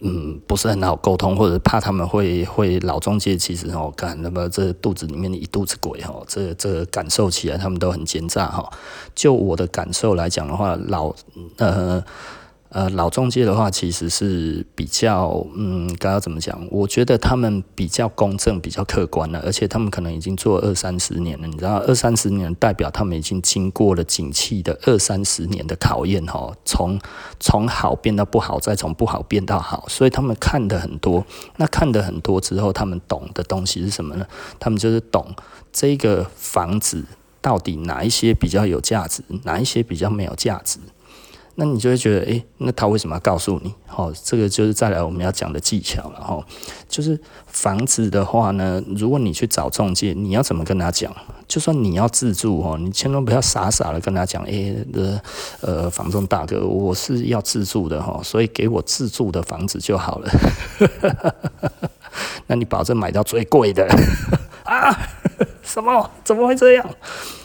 [0.00, 8.70] 嗯，不是很好沟通，或者怕他们会会老中介，其实哦，干那么这肚子里面一肚子鬼哦，这这感受起来他们都很奸诈哈。
[9.14, 11.14] 就我的感受来讲的话，老
[11.56, 12.04] 呃。
[12.68, 16.66] 呃，老中介的话，其实是比较，嗯，该要怎么讲？
[16.70, 21.46] 我觉得他们比较公正，比较客观了，而且他们可能已经做二三十年了。
[21.46, 27.00] 你知道，二三十年代表他们已经经过了景气的二三十年的考验，哈，从
[27.38, 31.24] 从好变到不好，再从不好变到好，所以他们看的很多。
[31.56, 34.26] 那看的很多之后，他们懂的东西是什么呢？
[34.58, 35.34] 他们就是懂
[35.72, 37.04] 这个房子
[37.40, 40.80] 到底哪一些比较有价值，哪一些比较没有价值。
[41.58, 43.72] 那你就会觉得，诶，那他为什么要告诉你？
[43.86, 46.44] 好，这个就是再来我们要讲的技巧了哈。
[46.86, 51.10] 就是房子的话呢，如果你去找中介，你要怎么跟他讲？
[51.48, 54.76] 就算你要自住哦，你千万不要傻傻的跟他讲，诶，
[55.62, 60.30] 呃，房仲大哥，我是要自住的哈，所以给我自住的房子就好了。
[62.48, 63.88] 那你保证买到最贵的
[64.64, 64.94] 啊？
[65.66, 66.10] 什么？
[66.24, 66.88] 怎么会这样？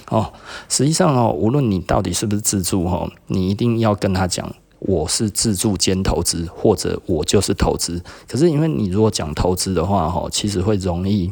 [0.09, 0.31] 哦，
[0.69, 8.01] 实际上哦，无论你到底是不是自住哦，你一定要跟他讲，我是自住兼投资，或者我就是投资。
[8.27, 11.31] 可是因为你如果讲投资的话，哈，其实会容易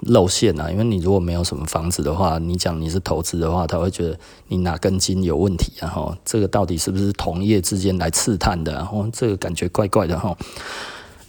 [0.00, 0.70] 露馅啊。
[0.70, 5.88] 因为你如果没有什么房子的话，你讲你是投资的话，他会觉得你哪根筋有问题啊？
[5.88, 8.72] 哈，这个到底是不是同业之间来刺探的？
[8.72, 10.36] 然后这个感觉怪怪的哈。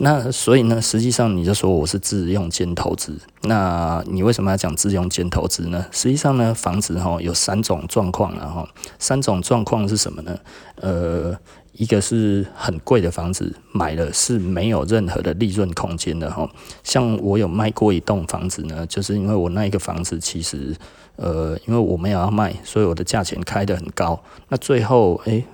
[0.03, 3.15] 那所以呢，实际上你就说我是自用兼投资。
[3.43, 5.85] 那你为什么要讲自用兼投资呢？
[5.91, 8.67] 实际上呢，房子哈有三种状况了哈。
[8.97, 10.35] 三种状况是什么呢？
[10.77, 11.37] 呃，
[11.73, 16.49] 一个是很贵的房子，买了是没有任何的利润空间的哈。
[16.83, 20.75] 像我有卖过一栋房子呢，就是因为我那一个房子其实
[21.17, 24.19] 呃，因为我没有要卖，所以我的价钱开得很高。
[24.49, 25.45] 那最后诶。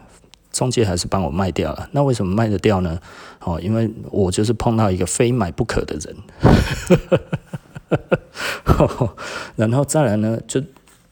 [0.57, 2.99] 中介还是帮我卖掉了，那为什么卖得掉呢？
[3.41, 6.15] 哦，因为我就是碰到一个非买不可的人，
[9.55, 10.59] 然后再来呢，就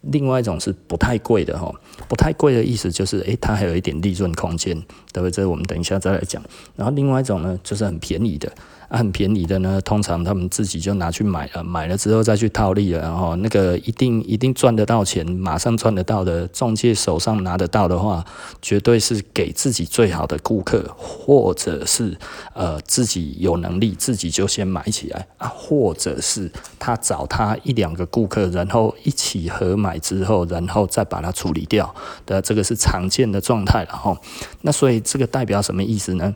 [0.02, 1.72] 另外一种是不太贵的哈，
[2.08, 4.76] 不太贵的意思就是，诶，它还有一点利润空间，
[5.14, 5.32] 对不对？
[5.32, 6.42] 这我们等一下再来讲。
[6.76, 8.52] 然后另外一种呢，就是很便宜的。
[8.88, 18.24] 啊、很便宜的呢，通常他们自己就拿去买了，买了之后再去套利了，然后那个一定一定赚得到钱，马上赚得到的，中介手上拿得到的话，
[18.62, 22.18] 绝对是给自己最好的顾客，或者是
[22.54, 31.94] 呃自己有能力自己就先买起来啊，或者是他找他一两个顾客，然后一起合买之后，然后再把它处理掉
[32.26, 34.16] 的，这个是常见的状态了哈。
[34.62, 36.36] 那所以这个代表什么意思呢？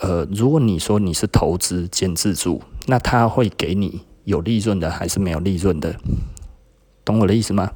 [0.00, 5.94] 呃，如果你说你是投资兼自住，那他会给你有利润的还是没有利润的？
[7.04, 7.72] 懂我的意思吗？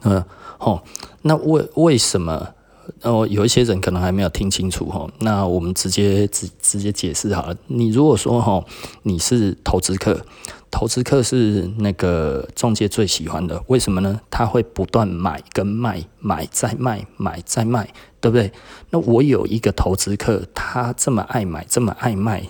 [0.00, 0.24] 呃，
[0.58, 0.82] 哦，
[1.22, 2.54] 那为为什么？
[3.02, 5.08] 哦，有一些人可能还没有听清楚哈。
[5.20, 7.56] 那我们直接直直接解释好了。
[7.68, 8.64] 你如果说哈，
[9.02, 10.24] 你是投资客，
[10.72, 14.18] 投资客是那个中介最喜欢的，为什么呢？
[14.30, 18.50] 他会不断买跟卖，买再卖，买再卖，对不对？
[18.90, 22.42] 那我有一个投资客，他这么爱买，这么爱卖，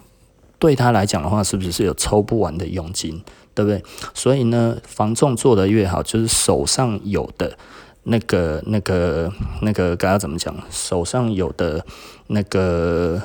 [0.58, 3.22] 对他来讲的话，是不是有抽不完的佣金，
[3.54, 3.82] 对不对？
[4.14, 7.58] 所以呢，房仲做得越好，就是手上有的。
[8.04, 10.52] 那个、那个、那个，该要怎么讲？
[10.72, 11.86] 手上有的
[12.32, 13.20] 那个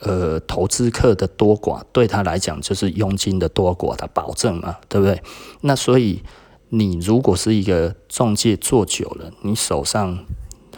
[0.00, 5.22] 呃，投资客的多寡，对他来讲就是佣金的多寡的保证嘛，对不对？
[5.62, 6.22] 那所以
[6.68, 10.18] 你如果是一个中介做久了，你手上。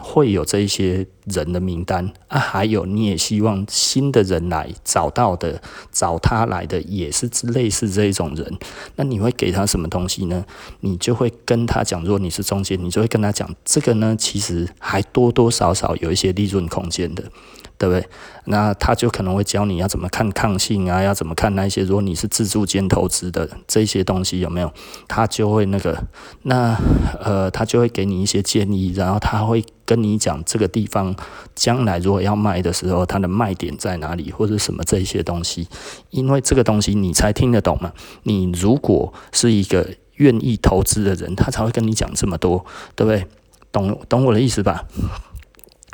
[0.06, 8.58] 会有这一些人的名单啊，还有你也希望新的人来找到的，找他来的也是类似这一种人，
[8.96, 10.44] 那你会给他什么东西呢？
[10.80, 17.24] 你就会跟他讲，如果你是中介，你就会跟他讲，这个呢，其实还多多少少有一些利润空间的。
[17.76, 18.08] 对不对？
[18.46, 21.82] 那他就可能会教你要怎么看抗性啊，要怎么看那些。
[21.82, 24.72] 如果你是自助间投资的这些东西有没有？
[25.08, 26.04] 他就会那个，
[26.42, 26.76] 那
[27.20, 31.14] 呃，他就会给你一些建议，然后他会跟你讲这个地方
[31.54, 35.68] 将来如果要卖的时候，它的卖点在哪里，或者什么这些东西。
[36.10, 37.92] 因为这个东西你才听得懂嘛。
[38.22, 43.26] 你如果是一个愿意投资的人，他才会跟你讲这么多，对不对？
[43.72, 44.84] 懂懂我的意思吧？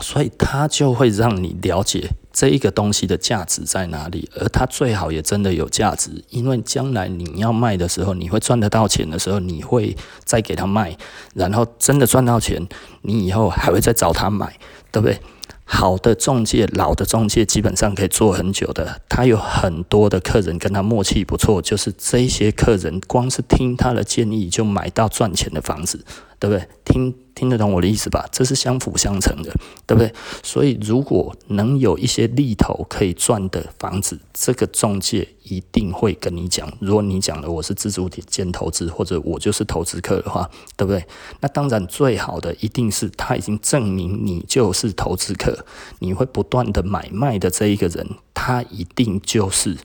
[0.01, 10.97] 所以他就会让你了解这一个东西的价值在哪里，而它最好也真的有价值，因为将来你要卖的时候，你会赚得到钱的时候，你会再给他卖，
[11.35, 12.67] 然后真的赚到钱，
[13.03, 14.59] 你以后还会再找他买，
[14.91, 15.19] 对不对？
[15.65, 26.05] 好的中介，老的中介基本上可以做很久的，他有很多的客人跟他默契不错，就是这些客人光是听他的建议就买到赚钱的房子，
[26.39, 26.69] 对不对？
[26.85, 27.15] 听。
[27.41, 28.29] 听得懂我的意思吧？
[28.31, 29.51] 这是相辅相成的，
[29.87, 30.13] 对不对？
[30.43, 36.71] 所以如果能有一些利头可以赚的房子，这个中介一定会跟你讲。
[36.81, 41.03] 如果你讲的我是自住兼投资，或者我就是投资客的话，对不对？
[41.41, 45.65] 那当然最好的一定是他已经证明你就是投资客，
[46.01, 49.79] 你会不断的买卖的这一个人，他一定就是。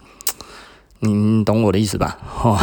[0.99, 2.17] 你懂我的意思吧？
[2.43, 2.59] 哦。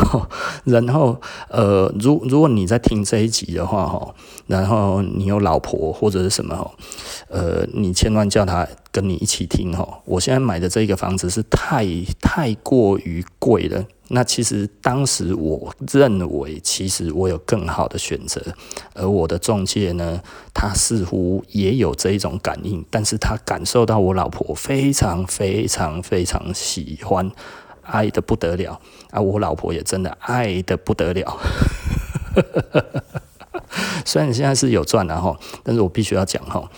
[0.64, 4.14] 然后，呃，如如果你在听这一集的话，哈，
[4.46, 6.70] 然后你有老婆或者是什么，
[7.28, 10.00] 呃，你千万叫他跟你一起听，哈。
[10.04, 11.86] 我现在买的这个房子是太
[12.20, 13.84] 太过于贵了。
[14.08, 18.40] 那其实当时我认为，其实我有更好的选择，
[18.94, 20.20] 而我的中介呢，
[20.54, 27.28] 他似乎也有这一种感应，但是他感受到我老婆非常非常非常喜欢。
[27.86, 29.20] 爱得不得了啊！
[29.20, 31.38] 我老婆也真的爱得不得了。
[34.04, 36.70] 虽然你现在是有赚了哈，但是我必须要讲哈，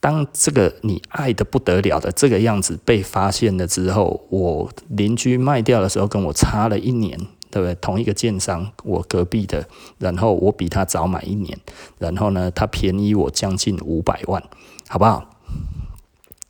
[0.00, 7.18] 当这个你爱得不得了的这个样子被发现了之后，我邻居卖掉的时候跟我差了一年，
[7.50, 7.74] 对不对？
[7.76, 9.66] 同一个建商，我隔壁的，
[9.98, 11.58] 然后我比他早买一年，
[11.98, 14.42] 然后呢，他便宜我将近五百万，
[14.88, 15.30] 好不好？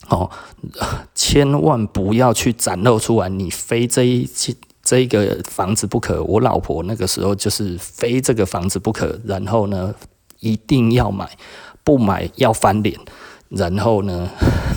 [0.08, 0.30] 哦，
[1.14, 4.28] 千万不要去展露出来，你非这一
[4.82, 6.22] 这个房子不可。
[6.24, 9.94] 我老婆那个时候就是非这个房子不可，然后呢，
[10.40, 11.30] 一定要买，
[11.84, 12.98] 不买要翻脸。
[13.48, 14.28] 然后呢，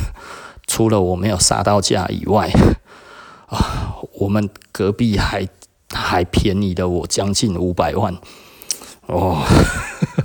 [0.67, 2.51] 除了我没有杀到价以外，
[3.47, 5.47] 啊， 我们隔壁还
[5.91, 8.15] 还便宜了我将近五百万。
[9.07, 9.43] 哦，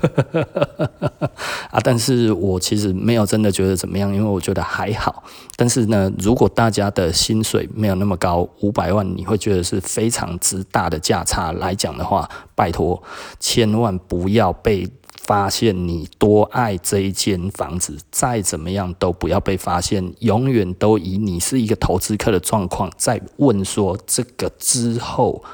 [1.70, 1.80] 啊！
[1.82, 5.22] 但是我其实没有真的觉得怎么样，因为我觉得还好。
[5.56, 13.02] 但是呢，如果大家的薪水没有那么高，五百万你会觉得是非常之大的价差来讲的话，拜托，
[13.38, 14.88] 千万不要被
[15.22, 25.44] 发现你多爱这一间房子，再怎么样都不要被发现，永远都以你是一个投资客的状况在问说这个之后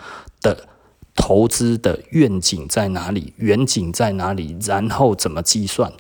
[0.41, 0.57] 的。
[1.17, 3.33] 投资的愿景在哪里？
[3.39, 4.57] 远景在哪里？
[4.65, 5.91] 然后怎么计算？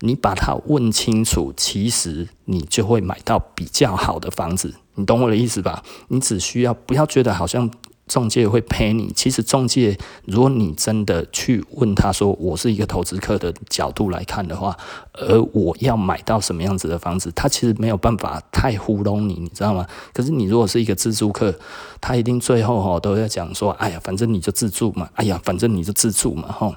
[0.00, 4.74] 你把它问清楚，其实你就会买到比较好的房子。
[4.94, 5.82] 你懂我的意思吧？
[6.08, 7.70] 你只需要不要觉得好像。
[8.06, 14.76] 中介会陪你，其实中介，如果你真的去问他说，我是一个投资客的角度来看的话，
[15.12, 19.84] 而我要买到什么样子的房子，他其实没有办法太糊弄你，你知道吗？
[20.12, 21.52] 可是你如果是一个自住客，
[22.00, 26.72] 他一定最后哈都在讲说，哎呀，反正你就自住嘛，哎呀，反正你就自住嘛，哈，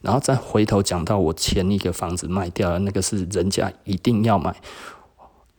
[0.00, 4.54] 然后再回头讲到我前一个房子卖掉了，那个是人家一定要买。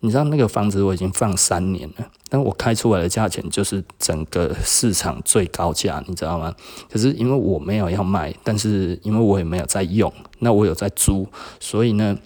[0.03, 6.53] 你知道那个房子我已经放三年了，但我开出来的价钱就是整个市场最高价，你知道吗？
[6.91, 11.27] 可是因为我没有要卖，但是因为我也没有在用，那我有在租，
[11.59, 12.17] 所以呢。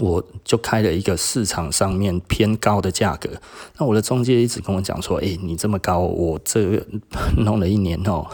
[0.00, 3.30] 我就开了一个市场上面偏高的价格，
[3.78, 6.84] 那我的中介一直跟我讲说，诶、你这么高，我这
[7.38, 8.26] 弄了一年哦，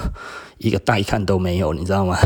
[0.56, 2.16] 一个带看都没有，你知道吗？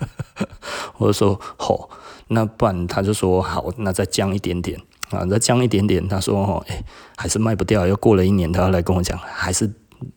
[0.96, 1.90] 我就说，吼，
[2.28, 4.80] 那不然他就说好，那再降一点点
[5.14, 6.06] 啊，再降一点点。
[6.08, 6.84] 他说，诶、欸，
[7.16, 9.70] 还是卖不掉，又过了一年，他要来跟我讲，还是。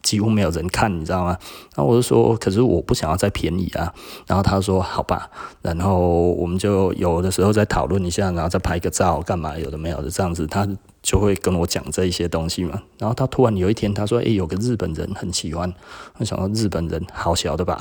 [0.03, 1.37] 几乎没有人看，你知道吗？
[1.73, 3.93] 然后我就说，可是我不想要再便宜啊。
[4.25, 5.29] 然后他说，好吧。
[5.61, 5.99] 然后
[6.33, 9.57] 我们就有的时候再讨论一下，然后再拍个照，干嘛？
[9.57, 10.67] 有的没有的这样子，他
[11.01, 12.81] 就会跟我讲这一些东西嘛。
[12.97, 15.73] 然后他突然有一天，他说，诶，有个日本人很喜欢。
[16.17, 17.79] 我想说，日本人好小的吧？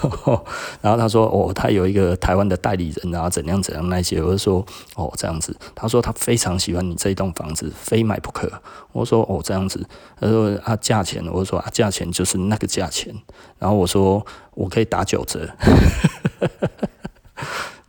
[0.80, 4.64] 然后他说：“哦，他有一个台湾的代理人，然后怎样怎样那些。”我就说
[4.96, 8.50] ：“哦，这样子。”他说：“他非常喜欢你这一栋房子，非买不可。”
[8.92, 9.84] 我说：“哦，这样子。”
[10.20, 13.14] 他说：“啊，价钱？”我说：“啊，价钱就是那个价钱。”
[13.58, 15.48] 然后我说：“我可以打九折。”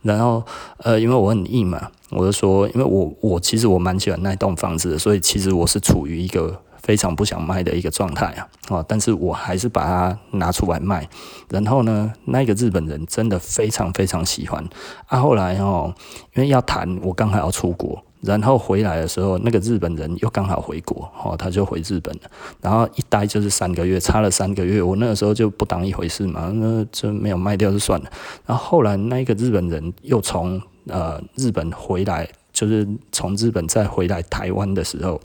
[0.02, 0.42] 然后
[0.78, 11.08] 呃，因为我很硬嘛，我就说：“因为我我其实我蛮喜欢那栋房子的，所以其实我是处于一个。”非常不想卖的一个状态啊，哦，但是我还是把它拿出来卖。
[11.48, 14.64] 然后呢，那个日本人真的非常非常喜欢
[15.06, 15.20] 啊。
[15.20, 15.94] 后来哦，
[16.34, 22.22] 因为要谈，我刚好要出国，然后回来的时候，那个日本人又刚好回国，哦，他就回日本了。
[22.60, 28.10] 然后一待就是三个月，差了三个月，我那个时候就不当一回事嘛，那就没有卖掉就算了。
[28.46, 35.20] 然后后来那个日本人又从呃日本回来，就是从日本再回来台湾的时候。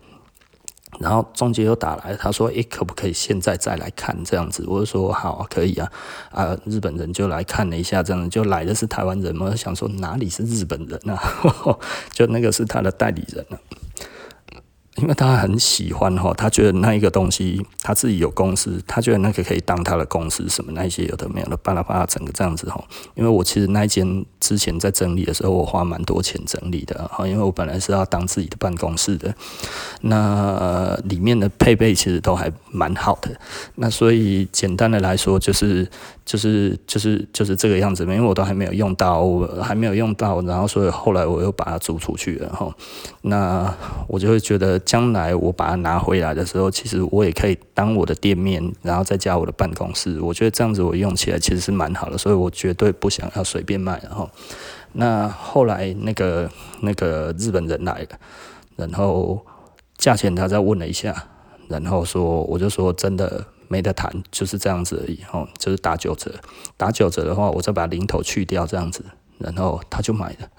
[0.99, 5.91] 然后中介又打来，他说：“诶，可不可以现在再来看这样子？”我就说：“好，可以啊。”
[6.31, 11.21] 啊，日本人就来看了一下，这样就来的是台湾人嘛，想说哪里是日本人啊？
[12.13, 13.59] 就那个是他的代理人啊。
[14.95, 22.81] 因为他很喜欢哈，他觉得那一个东西他自己有公司，他觉得那个可以当他的公司，什么那些有的没有的，巴拉巴拉整个这样子哈。
[23.13, 29.35] 因为我其实那一间之前在整理的时候，我花蛮多钱整理的哈，因为我本来是要当自己的办公室的，
[30.01, 33.37] 那里面的配备其实都还蛮好的，
[33.75, 35.87] 那所以简单的来说就是。
[36.25, 42.75] 就是就是就是这个样子嘛，因为我都还没有用到，我还没有用到，然后所以后来我又把它租出去了哈。
[43.21, 43.71] 那
[44.07, 50.19] 我就会觉得，将来我把它拿回来的时候，其实我也可以当我的店面，然后再加我的办公室。
[50.19, 54.01] 我觉得这样子我用起来其实是蛮好的，所以我绝对不想要随便卖。
[54.03, 54.27] 然后，
[54.93, 56.49] 那后来那个
[56.81, 58.17] 那个日本人来了，
[58.75, 59.45] 然后
[59.95, 61.27] 价钱他再问了一下，
[61.67, 63.45] 然后说我就说真的。
[63.67, 66.31] 没得谈，就是这样子而已，哦，就是打九折，
[66.77, 69.03] 打九折的话，我再把零头去掉，这样子，
[69.37, 70.49] 然后他就买了，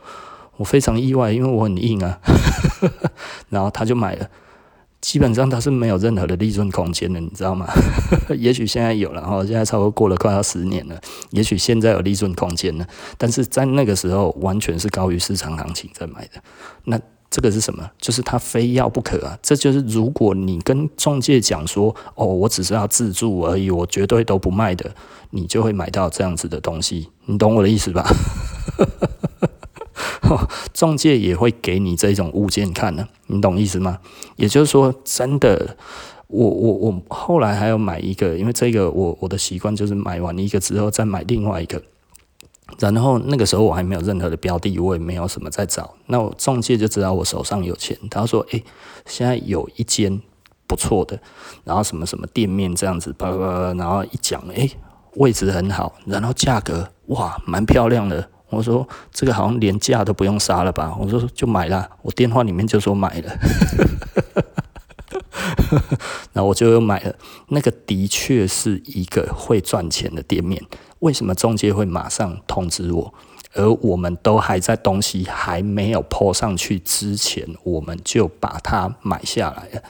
[0.56, 2.18] 我非常意外，因为我很硬啊，
[3.50, 4.28] 然后他就买了，
[5.00, 7.66] 基本上他是没有任何的利润空间的，你知道吗？
[8.36, 11.00] 也许现在有了，哈，现在差不多过了快要十年了，
[11.30, 12.86] 也许现在有利润空间了，
[13.16, 16.42] 但是在那个时候完全是高于市场行情在买的，
[16.84, 17.00] 那。
[17.30, 17.90] 这个是什么？
[17.98, 19.38] 就是他非要不可啊！
[19.42, 24.90] 这就是如果你跟中介讲说：“哦，我只是要自住而已，我绝对都不卖的。”
[25.30, 28.02] 你就会买到这样子的东西，你懂我的意思吧？
[30.72, 33.98] 中介也会给你这种物件看呢，你懂意思吗？
[34.36, 35.76] 也就是说，真的，
[36.28, 41.82] 我我我后来还要买一个，因为这个我我的习惯就是买完一个之后再买另外一个。
[42.78, 45.94] 然后那个时候我还没有任何的标的，我也没有什么在找。
[46.06, 48.62] 那我中介就知道我手上有钱，他说：“诶，
[49.06, 50.20] 现在有一间
[50.66, 51.18] 不错的，
[51.64, 54.70] 然后什么什么店面这样子，叭叭，然后一讲，诶，
[55.14, 63.38] 位置很好，然后价格哇，蛮漂亮的。”我说：“这个好像连价都不用杀了吧？”我说：“就买了。”我电话里面就说买了，
[66.32, 67.14] 然后我就又买了。
[67.48, 70.62] 那个的确是一个会赚钱的店面。
[71.00, 73.14] 为什么中介会马上通知我？
[73.54, 79.82] 而我们都还在东西还没有 po 上去之前，我们就把它买下来了。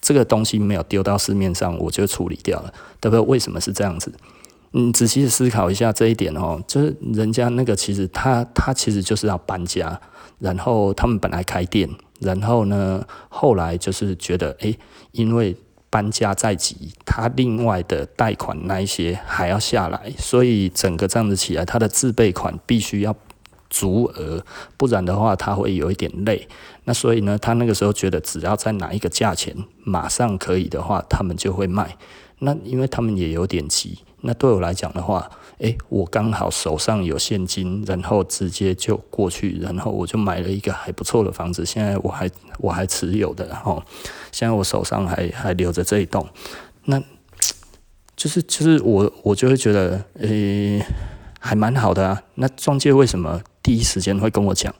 [0.00, 3.20] 这个东西没有丢到市面上，我就处理掉了，对不对？
[3.20, 4.12] 为什么是这样子？
[4.72, 9.98] 你仔细思考一下这一点哦，就是人家那个其实他他其实就是要搬家，
[10.38, 11.88] 然后他们本来开店，
[12.18, 14.78] 然后呢，后来就是觉得诶，
[15.12, 15.56] 因为。
[15.96, 23.16] 搬家在即，他另外的贷款那一些还要下来，所以整个这样子起来，他的自备款必须要
[23.70, 24.44] 足额，
[24.76, 26.46] 不然的话他会有一点累。
[26.84, 31.96] 那所以呢，他那个时候觉得只要在哪一个价钱马上可以的话，他们就会卖。
[32.40, 34.00] 那因为他们也有点急。
[34.26, 41.64] 那对我来讲的话，诶，我刚好手上有现金，然后直接就过去，然后我就买了一个还不错的房子。
[41.64, 43.80] 现在我还我还持有的，然后
[44.32, 46.28] 现在我手上还还留着这一栋。
[46.86, 47.00] 那
[48.16, 50.84] 就是就是我我就会觉得，诶，
[51.38, 52.20] 还蛮好的啊。
[52.34, 54.74] 那中介为什么第一时间会跟我讲？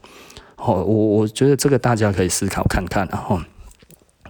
[0.57, 3.41] 哦，我我觉得这个大家可以思考看看，然后。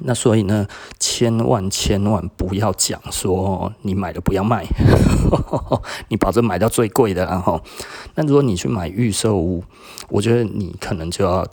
[0.00, 0.66] 那所以呢，
[0.98, 4.66] 千万千万不要讲说你买的不要卖，
[6.08, 7.24] 你保证买到最贵的。
[7.26, 7.62] 然后，
[8.14, 9.64] 那如果你去买预售屋，
[10.08, 11.46] 我觉得你可能就要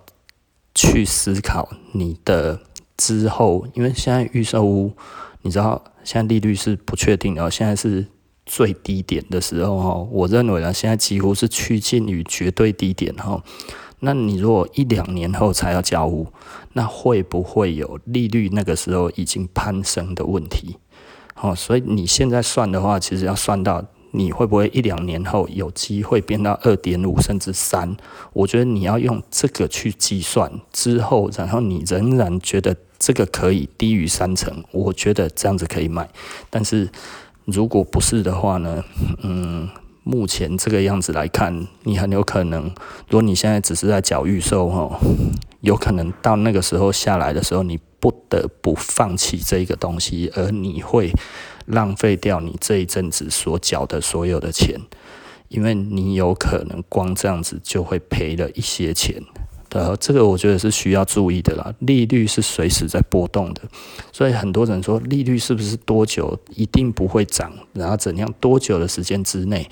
[0.75, 2.59] 去思考你的
[2.97, 4.93] 之后，因为现在预售屋，
[5.41, 8.07] 你知道现在利率是不确定的，现在是
[8.45, 10.07] 最低点的时候哈。
[10.11, 13.41] 我认为呢，现在几乎是趋近于绝对低点哈。
[14.05, 16.27] 那你如果一两年后才要交屋，
[16.73, 20.77] 那会不会有利率那个时候已经攀升的问题？
[21.41, 27.95] 哦，所以你现在算的话，其实要算到你会不会一两年后有机会变到二点五甚至三？
[28.33, 36.09] 我觉得你要用这个去计算之后，然后你仍然觉得这个可以低于三成，我觉得这样子可以买。
[36.49, 36.89] 但是
[37.45, 38.83] 如果不是的话呢？
[39.23, 39.69] 嗯。
[40.03, 42.65] 目前这个样子来看，你很有可能，
[43.07, 44.99] 如果你现在只是在缴预售哈，
[45.61, 51.11] 有可能到那个时候下来的时候，你不得不放弃这个东西，而你会
[51.65, 54.77] 浪费掉你这一阵子所缴的所有的钱，
[55.47, 59.23] 因为你有可能光这样子就会赔了一些钱。
[59.73, 61.73] 呃，这个我觉得是需要注意的啦。
[61.79, 63.61] 利率是随时在波动的，
[64.11, 69.67] 所以很多人说利率是不是多久一定不会涨，然后怎样多久的时间之内，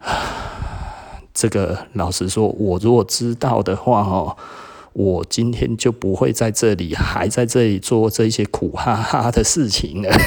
[1.32, 4.36] 这个老实说，我如果知道的话，哦，
[4.92, 10.10] 我今天就不会在这里还在这里做这些苦哈哈的事情了。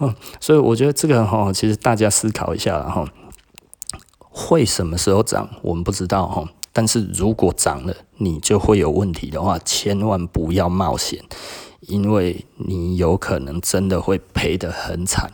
[0.40, 3.06] 所以我觉得这个哈，其实大家思考一下了哈。
[4.40, 6.48] 会什么时候涨，我们不知道哈。
[6.72, 11.22] 但是如果涨了，你就会有问题的话，千万不要冒险，
[11.80, 15.30] 因为你有可能真的会赔得很惨。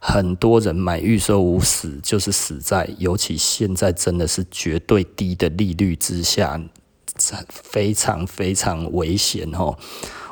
[0.00, 6.60] 很多人买预售屋死，就是死在，尤其现在真的是绝对低的利率之下，
[7.48, 9.76] 非常非常危险哦。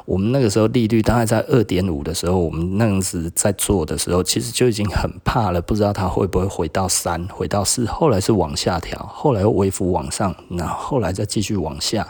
[0.05, 12.07] 我们那个时候利率大概在二点五的时候，我们那样子在做的时候，其实就已经很怕了，不知道它会不会回到三，回到四，后来是往下调，后来微幅往上，然后后来再继续往下，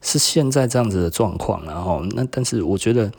[0.00, 1.62] 是现在这样子的状况。
[1.66, 3.12] 然后那但是我觉得，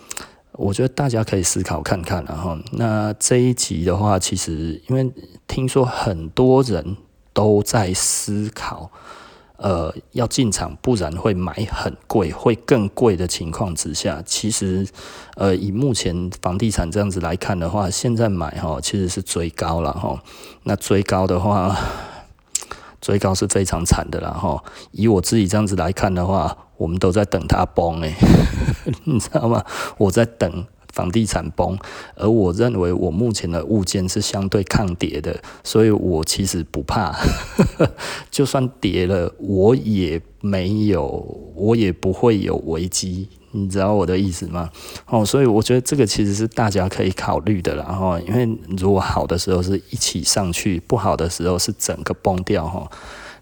[0.54, 2.26] 我觉得大家可以思考看看。
[2.28, 5.12] 然后那这一集的话，其实因为
[5.48, 6.98] 听说很多人
[7.34, 8.90] 都在思考。
[9.62, 14.88] 呃，要进场，不然会买很贵，会更贵的情况之下，其实，
[15.36, 20.20] 呃，以目前房地产这样子来看的话，现在买哈，其实是追高了哈。
[20.64, 21.78] 那追高的话，
[23.00, 24.64] 追高是非常惨的了哈。
[24.92, 28.16] 以我自己这样子来看的话，我们都在等它崩诶，
[29.06, 29.64] 你知道吗？
[30.00, 30.66] 我在等。
[30.92, 31.78] 房地产崩，
[32.16, 37.16] 而我认为我目前的物件是相对抗跌的，所以我其实不怕，
[38.30, 41.06] 就算跌了，我也没有，
[41.56, 44.70] 我也不会有危机，你知道我的意思吗？
[45.08, 52.90] 哦，所以我觉得这个其实是大家可以考虑的啦，然后因为如果好的时候是一起上去，不好的时候是整个崩掉哈，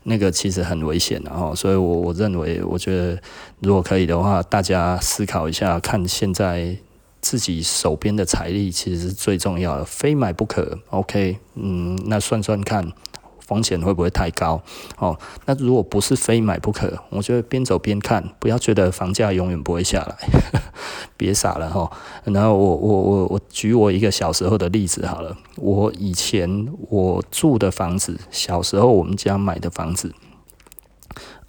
[0.03, 3.19] 那个其实很危险的哈，所以我我认为，我觉得
[3.59, 6.77] 如果可以的话，大家思考一下，看现在。
[7.21, 10.79] 自己手边的财力其实是最重要的，非买不可。
[10.89, 12.91] OK，嗯，那算算看，
[13.39, 14.61] 风险会不会太高？
[14.97, 20.29] 哦，那如果不是非买不可，我觉得边走边看，不要觉得房价永远不会下来，
[21.17, 21.91] 别傻了哈。
[22.23, 30.13] 然后我我我我举我一个小时候的例子好了，我以前我住的房子，小时候我们家买的房子。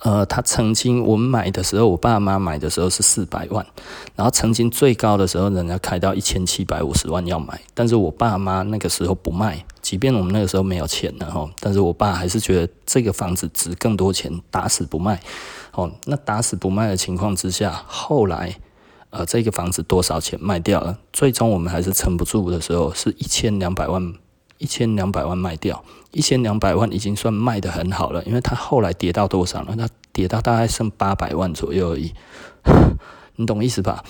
[0.02, 3.64] 呃，他曾经我们买的时候，我爸妈买的时候是四百万，
[4.16, 15.20] 然后曾经最高的时候，人家开到一千七百五十万要买，但是我爸妈那个时候不卖，即便我们那个时候没有钱了哈，但是我爸还是觉得这个房子值更多钱，打死不卖。
[15.72, 18.56] 哦，那打死不卖的情况之下，后来
[19.10, 20.96] 呃，这个房子多少钱卖掉了？
[21.12, 24.14] 最终我们还是撑不住的时候，是一千两百万。
[24.60, 25.82] 一千两百万卖掉，
[26.12, 29.74] 一千两百万已经算卖得很好了，因为它后来跌到多少了？
[29.74, 32.12] 它跌到大概剩八百万左右而已，
[33.36, 34.04] 你懂意思吧？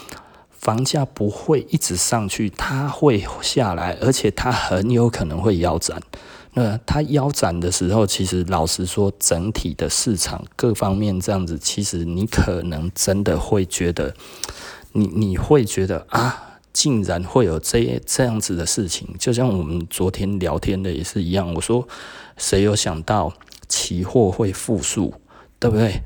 [0.50, 6.02] 房价不会一直上去，它会下来，而且它很有可能会腰斩。
[6.54, 14.14] 那它腰斩的时候，其实老实说，整体的市场各方面这样子，其实你可能真的会觉得，
[14.92, 16.49] 你你会觉得啊。
[16.80, 21.52] 竟然会有这这样子的事情，就像我们昨天聊天的也是一样。
[21.52, 21.86] 我说，
[22.38, 23.30] 谁有想到
[23.68, 25.12] 期货会复数，
[25.58, 26.00] 对不对？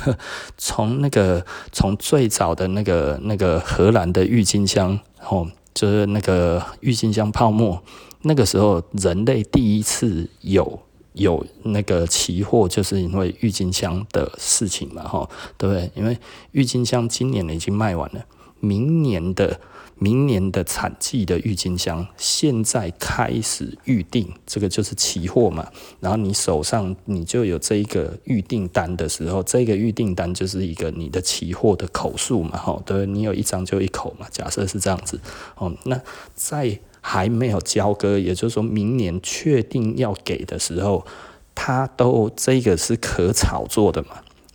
[0.56, 4.98] 从那个从最早的那个那个荷兰的郁金香，
[5.28, 7.82] 哦，就是那个郁金香泡沫，
[8.22, 10.80] 那个时候人类第一次有
[11.12, 15.90] 有那个期货，就是因为郁金香的事情嘛，哈，对不对？
[15.94, 16.16] 因为
[16.52, 18.24] 郁金香今年已经卖完了。
[18.60, 19.60] 明年的
[19.98, 25.68] 明年的产季的郁金香，现在开始预定，这个就是期货嘛。
[26.00, 34.26] 然后你手上你就有这一个预订单的时候，这个预订单就是一个你的期货的口数嘛，哈，对，你有一张就一口嘛。
[34.30, 35.20] 假设是这样子，
[35.56, 36.00] 哦，那
[36.34, 41.06] 在还没有交割，也就是说明年确定要给的时候，
[41.54, 44.08] 它都这个是可炒作的嘛，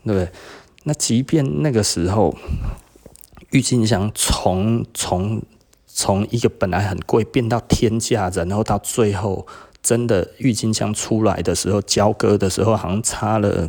[0.03, 0.29] 对不对？
[0.83, 2.35] 那即便那个时候。
[3.51, 5.41] 郁金香从从
[5.87, 9.47] 从一个本来很贵变到天价，然后到最后
[9.81, 13.67] 真的郁金香出来的时候，交割的时候好像差了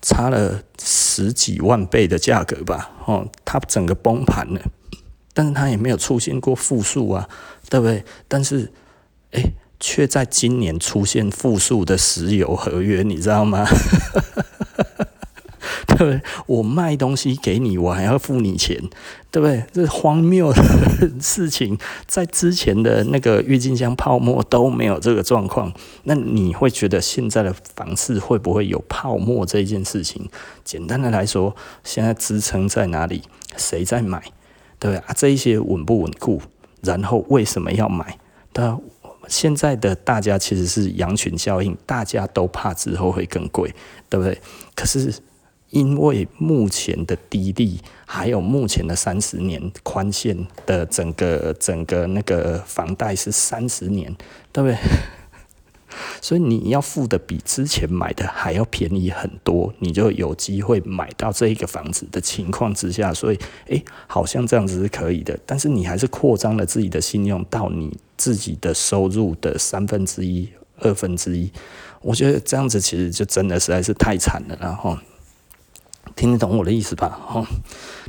[0.00, 2.90] 差了十几万倍的价格吧？
[3.04, 4.60] 哦，它整个崩盘了，
[5.34, 7.28] 但是它也没有出现过负数啊，
[7.68, 8.04] 对不对？
[8.26, 8.72] 但是
[9.32, 9.42] 哎，
[9.78, 13.66] 却在今年出现负数的石油合约，你知道吗？
[16.04, 16.20] 对？
[16.46, 18.76] 我卖东西给你，我还要付你钱，
[19.30, 19.64] 对不对？
[19.72, 20.62] 这荒谬的
[21.20, 25.72] 事情，在之前的那个郁金香泡沫都没有这个状况。
[26.04, 30.28] 那你会觉得现在的房市会不会有泡沫这一件事情？
[30.64, 33.22] 简单的来说，现在支撑在哪里？
[33.56, 34.20] 谁在买？
[34.78, 35.14] 对不对啊？
[35.16, 36.40] 这一些稳不稳固？
[36.82, 38.18] 然后为什么要买？
[38.54, 38.78] 那
[39.28, 43.74] 现在的大家其实是羊群效应，大家都怕之后会更贵，
[44.08, 44.40] 对不对？
[44.74, 45.14] 可是。
[45.70, 54.14] 因为目前的低利，还有目前的三十年宽限的整个整个那个房贷是三十年，
[54.52, 54.78] 对不对？
[56.20, 65.38] 所以你要付的比之前买的还要便宜很多，你就有机会买到这一个房子的情况之下，所以诶，好像这样子是可以的。
[65.44, 70.48] 但是你还是扩张了自己的信用到你自己的收入的三分之一、
[70.80, 71.50] 二分之一，
[72.00, 74.96] 我觉得这样子其实就真的实在是太惨了，然后。
[76.18, 77.16] 听得懂我的意思吧？
[77.32, 77.46] 哦，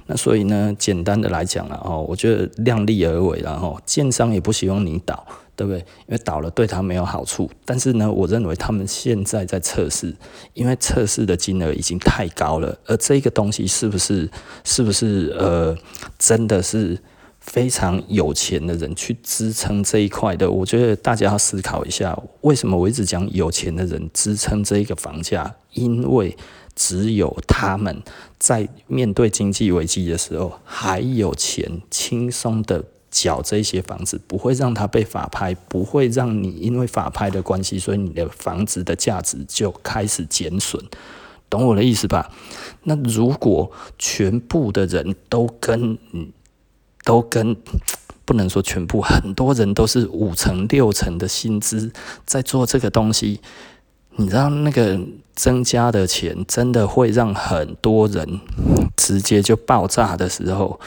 [0.08, 5.24] 那所以呢，简单的来讲了哦，我觉得量力而为，然后建商也不希望你倒，
[5.56, 5.78] 对不对？
[5.80, 7.48] 因为倒了对他没有好处。
[7.64, 10.12] 但是呢，我认为他们现在在测试，
[10.56, 14.28] 因为测试的金额已经太高了，而这个东西是不是
[14.64, 15.78] 是不是呃，
[16.18, 17.00] 真的是
[17.40, 20.50] 非常有钱的人去支撑这一块的？
[20.50, 25.56] 我觉得大家要思考一下，为什么我一直讲有钱的人支撑这一个房价？
[25.74, 26.36] 因为
[26.80, 28.02] 只有他们
[28.40, 40.82] 在面对经济危机的时候还有钱轻松的缴这些房子，不会让它被法拍，不会让你因为法拍的关系，所以你的房子的价值就开始减损，
[41.50, 42.32] 懂我的意思吧？
[42.84, 46.32] 那如果全部的人都跟嗯
[47.04, 47.58] 都跟
[48.24, 51.92] 不能说全部，很多人都是五成六成的薪资
[52.26, 53.42] 在做这个东西。
[54.20, 55.00] 你知道那个
[55.34, 58.42] 增加的钱真的会让很多人
[58.98, 60.78] 直接就爆炸的时候，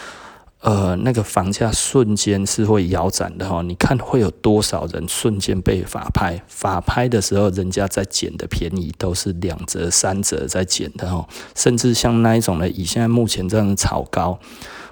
[0.61, 3.63] 呃，那个房价瞬间是会腰斩的哈。
[3.63, 6.43] 你看会有多少人瞬间被法拍？
[6.47, 11.27] 法拍的时候，人家在捡的便宜都是两折、三折在捡的哈。
[11.57, 14.39] 甚至像那一种的，以现在目前这样的炒高，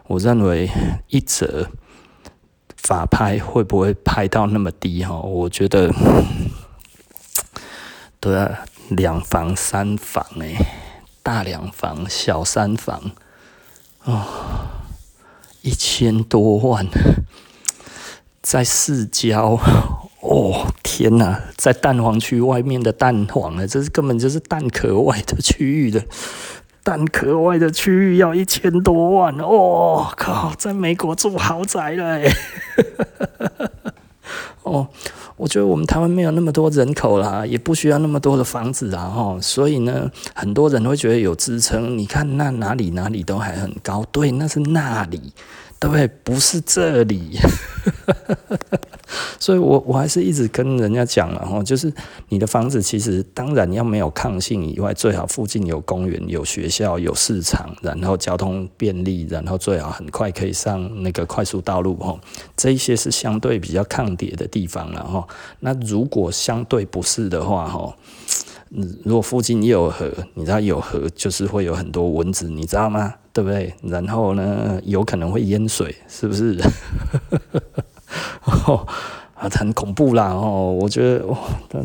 [0.06, 0.70] 我认为
[1.08, 1.66] 一折
[2.78, 5.20] 法拍会不会拍到那么低哈？
[5.20, 5.92] 我觉得。
[8.20, 10.54] 对啊，两房三房哎，
[11.22, 13.12] 大两房小三房，
[14.04, 14.26] 哦，
[15.62, 16.86] 一千多万，
[18.42, 19.58] 在市郊，
[20.20, 26.04] 哦天哪，在蛋黄区外面的蛋黄呢，这是根本就是蛋壳外的区域的，
[26.82, 32.30] 蛋壳外的区域要一千多万，哦靠，在美国住豪宅了哎，
[34.62, 34.88] 哦。
[35.40, 41.96] 我觉得我们台湾没有那么多人口啦，也不需要那么多的房子啊，哈，所以呢，很多人会觉得有支撑。
[41.96, 45.32] 你看那哪里哪里都还很高，对，那是那里，
[45.80, 46.38] 对不？
[46.38, 47.38] 是这里。
[49.40, 51.92] 所以我，我还是一直跟人家讲了哈，就是
[52.28, 62.18] 你的房子其实当然要没有抗性以外，最好附近有公园、有学校、有市场，然后交通便利，然后最好很快可以上那个快速道路哈。
[62.54, 65.26] 这一些是相对比较抗跌的地方了哈。
[65.60, 67.96] 那如果相对不是的话哈，
[68.70, 73.14] 如果附近也有河，你知道有河就是会有很多蚊子，你知道吗？
[73.32, 73.72] 对不对？
[73.82, 76.56] 然后呢，有可能会淹水，是不是？
[79.40, 80.34] 啊，很恐怖啦！
[80.34, 81.38] 哦，我觉得哇，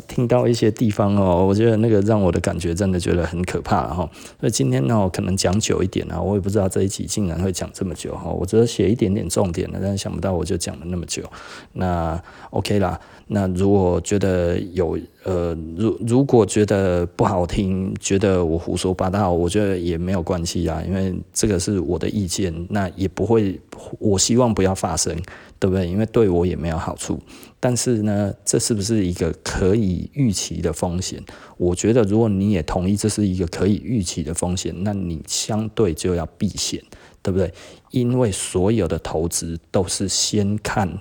[0.09, 4.09] 听到一些地方哦，我觉得那个让我的感觉真的觉得很可怕哈。
[4.41, 8.29] 所以今天呢，我可能讲久一点啊，我也不知道这一集竟然会讲这么久哈。
[8.29, 11.23] 我只是写一点点重点了，但是想不到我就讲了那么久。
[11.71, 23.57] 那 OK 啦，那如果觉得有呃，如如果觉得不好听，觉得我胡说八道，我觉得也没有关系啊，因为这个是我的意见，那也不会，
[23.99, 25.15] 我希望不要发生。
[25.57, 25.87] 对不对？
[25.87, 27.17] 因为对我也没有好处。
[27.61, 31.23] 但是呢，这是不是一个可以预期的风险？
[31.57, 36.83] 我觉得，如果你也同意这是一个可以预期的风险，那你相对就要避险，
[37.23, 37.51] 对不对？
[37.91, 40.99] 因为所有的投资都是先看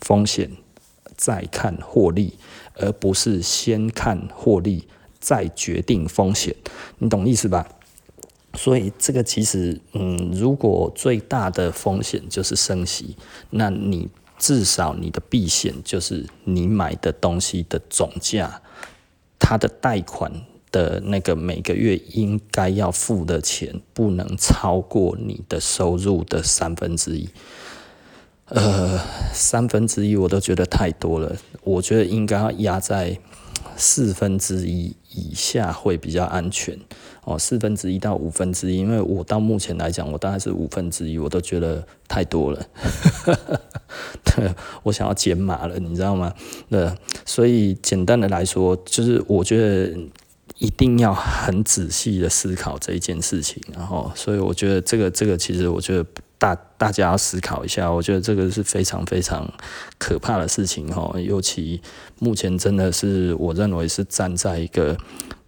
[0.00, 0.50] 风险，
[1.16, 2.34] 再看获利，
[2.74, 4.88] 而不是先看获利
[5.20, 6.54] 再决定风险。
[6.98, 7.66] 你懂意思吧？
[8.56, 13.16] 所以这个其实，嗯，如果最大的风险就是升息，
[13.50, 18.62] 那你至少你的避险就是你买的东西的总价，
[19.38, 20.32] 它的贷款
[20.72, 27.28] 的那个每个月应该要付的钱不能超过你的收入的三分之一。
[28.46, 29.00] 呃，
[29.32, 33.18] 三分之一我都觉得太多了，我觉得应该要压在
[33.76, 36.78] 四分之一以下会比较安全。
[37.24, 42.66] 哦，四分之一到五分之一，因为我到目前来讲，我大概是五分之一，我都觉得太多了。
[44.22, 44.54] 对，
[44.84, 46.32] 我想要减码了，你知道吗？
[46.70, 46.88] 对，
[47.24, 49.98] 所以简单的来说，就是我觉得
[50.58, 53.60] 一定要很仔细的思考这一件事情。
[53.74, 56.06] 然后，所以我觉得这个这个其实我觉得
[56.38, 59.52] 大大家要思考一下，我觉得这个是非常非常
[59.98, 61.12] 可怕的事情哈。
[61.20, 61.80] 尤其
[62.18, 64.96] 目前真的是我认为是站在一个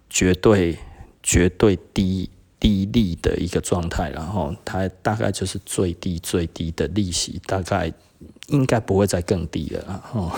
[0.09, 0.77] 绝对。
[1.21, 2.29] 绝对低
[2.61, 7.91] 低利的一个状态，然后它大概就是最低最低的利息，大概
[8.47, 10.31] 应该不会再更低了，然后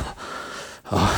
[0.90, 1.14] 啊，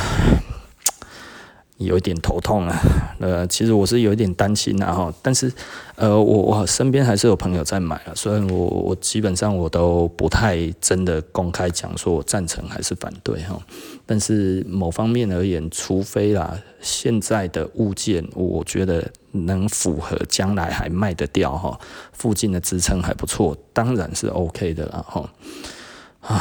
[1.84, 2.80] 有一点头痛啊，
[3.20, 5.52] 呃，其实我是有一点担心啊，但是
[5.96, 13.58] 呃，我我身边还是有朋友在买啊，所以我我基本上我都不太真的公开讲说我赞成还是反对哈，
[14.04, 19.04] 但是某方面而言，除非啦，现在的物件，我觉得。
[19.36, 21.76] 能符合将来还卖得掉哈，
[22.12, 25.28] 附近的支撑还不错，当然是 OK 的了哈。
[26.20, 26.40] 啊，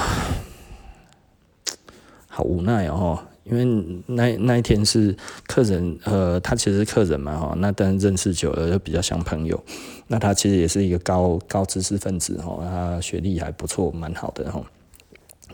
[2.27, 3.65] 好无奈哦，因为
[4.05, 5.15] 那那一天是
[5.47, 9.61] 客人，呃，他其实是客人嘛哈，那当然认识久了就比较像朋友。
[10.07, 14.63] 那他其实也是一个高高知识分子哈，他学历还不错，蛮好的哈。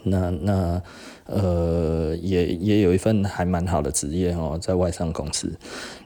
[0.03, 0.81] 那那
[1.25, 5.51] 呃，也也有一份还蛮好的职业哦，在外商公司。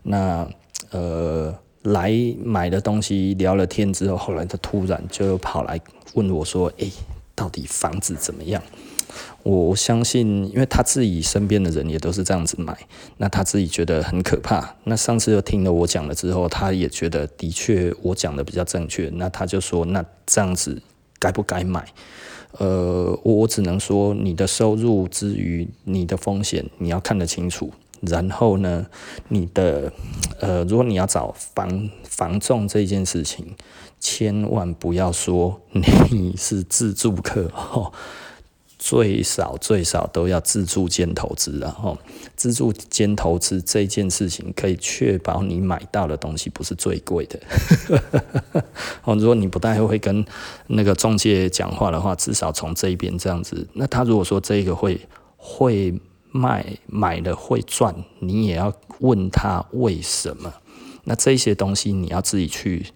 [0.04, 0.48] 那
[0.92, 1.54] 呃，
[1.84, 2.12] 来
[2.44, 5.80] 买的东西聊了天之后，后来他突然就跑来
[6.14, 6.92] 问我说：“诶，
[7.36, 8.62] 到底房子怎么样？”
[9.44, 12.78] 我相信，因为他自己身边的人也都是这样子买，
[13.18, 14.76] 那他自己觉得很可怕。
[14.86, 19.10] 那上次又听了我讲了之后，他也觉得的确我讲的比较正确。
[19.14, 20.82] 那他就说：“那这样子
[21.20, 21.86] 该不该买？”
[22.60, 27.72] 呃，我我只能说，你的收入之余你的风险，你要看得清楚。
[28.02, 28.86] 然后呢，
[29.30, 29.92] 你的
[30.40, 33.56] 呃，如果你要找房房仲这件事情，
[34.00, 37.92] 千万不要说你是自住客哦，
[38.84, 41.98] 最少最少都要自助兼投资，然后
[42.36, 47.40] 自助兼投资这件事情可以确保你买到的东西不是最贵的。
[49.06, 50.26] 哦，如果你不太会跟
[50.68, 53.66] 那个中介讲话的话，至少从这边这样子。
[53.74, 55.00] 那他如果说这个会
[55.38, 55.94] 会。
[56.36, 60.52] 卖买了会赚，你也要问他为什么？
[61.04, 62.88] 那这些东西你要自己去，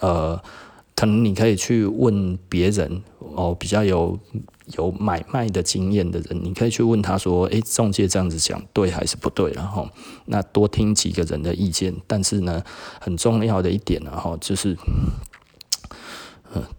[0.00, 0.42] 呃，
[0.94, 3.02] 可能你可以去问别人
[3.34, 4.18] 哦，比较有
[4.76, 9.52] 有买卖的经验的人，你可以去问他说，诶，中介这样子讲对还是不对？
[9.52, 9.88] 然后
[10.26, 12.62] 那多听几个人的意见，但是呢，
[13.00, 14.76] 很重要的一点，然后就是。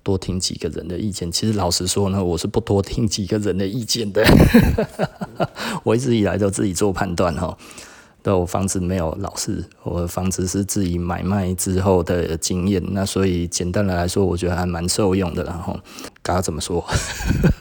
[0.04, 1.30] 多听几个人的意见。
[1.30, 4.24] 其实老实说呢，我是不多听几个人的意见的。
[5.84, 7.58] 我一直以来都自己做判断哈。
[8.26, 12.82] 对，我房子没有老师，我的房子是自己买卖之后的经验。
[12.90, 15.44] 那所以简单的来说，我觉得还蛮受用的。
[15.44, 15.80] 然后，
[16.24, 16.84] 该怎么说？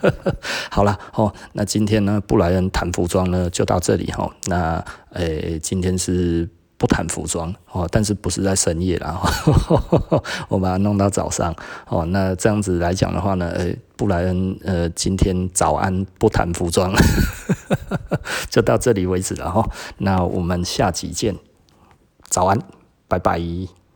[0.72, 4.34] 好了，哦，那今天呢，布莱恩谈服装呢就到这里哈。
[4.46, 6.48] 那诶、今天是。
[6.84, 9.18] 不谈服装哦，但是不是在深夜啦，
[10.50, 11.54] 我把它弄到早上
[11.88, 12.04] 哦。
[12.04, 16.92] 那这样子来讲的话呢，呃，布莱恩呃，今天早安不谈服装，
[18.50, 19.66] 就到这里为止了哈。
[19.96, 21.34] 那我们下集见。
[22.28, 22.58] 早安，
[23.08, 23.40] 拜拜。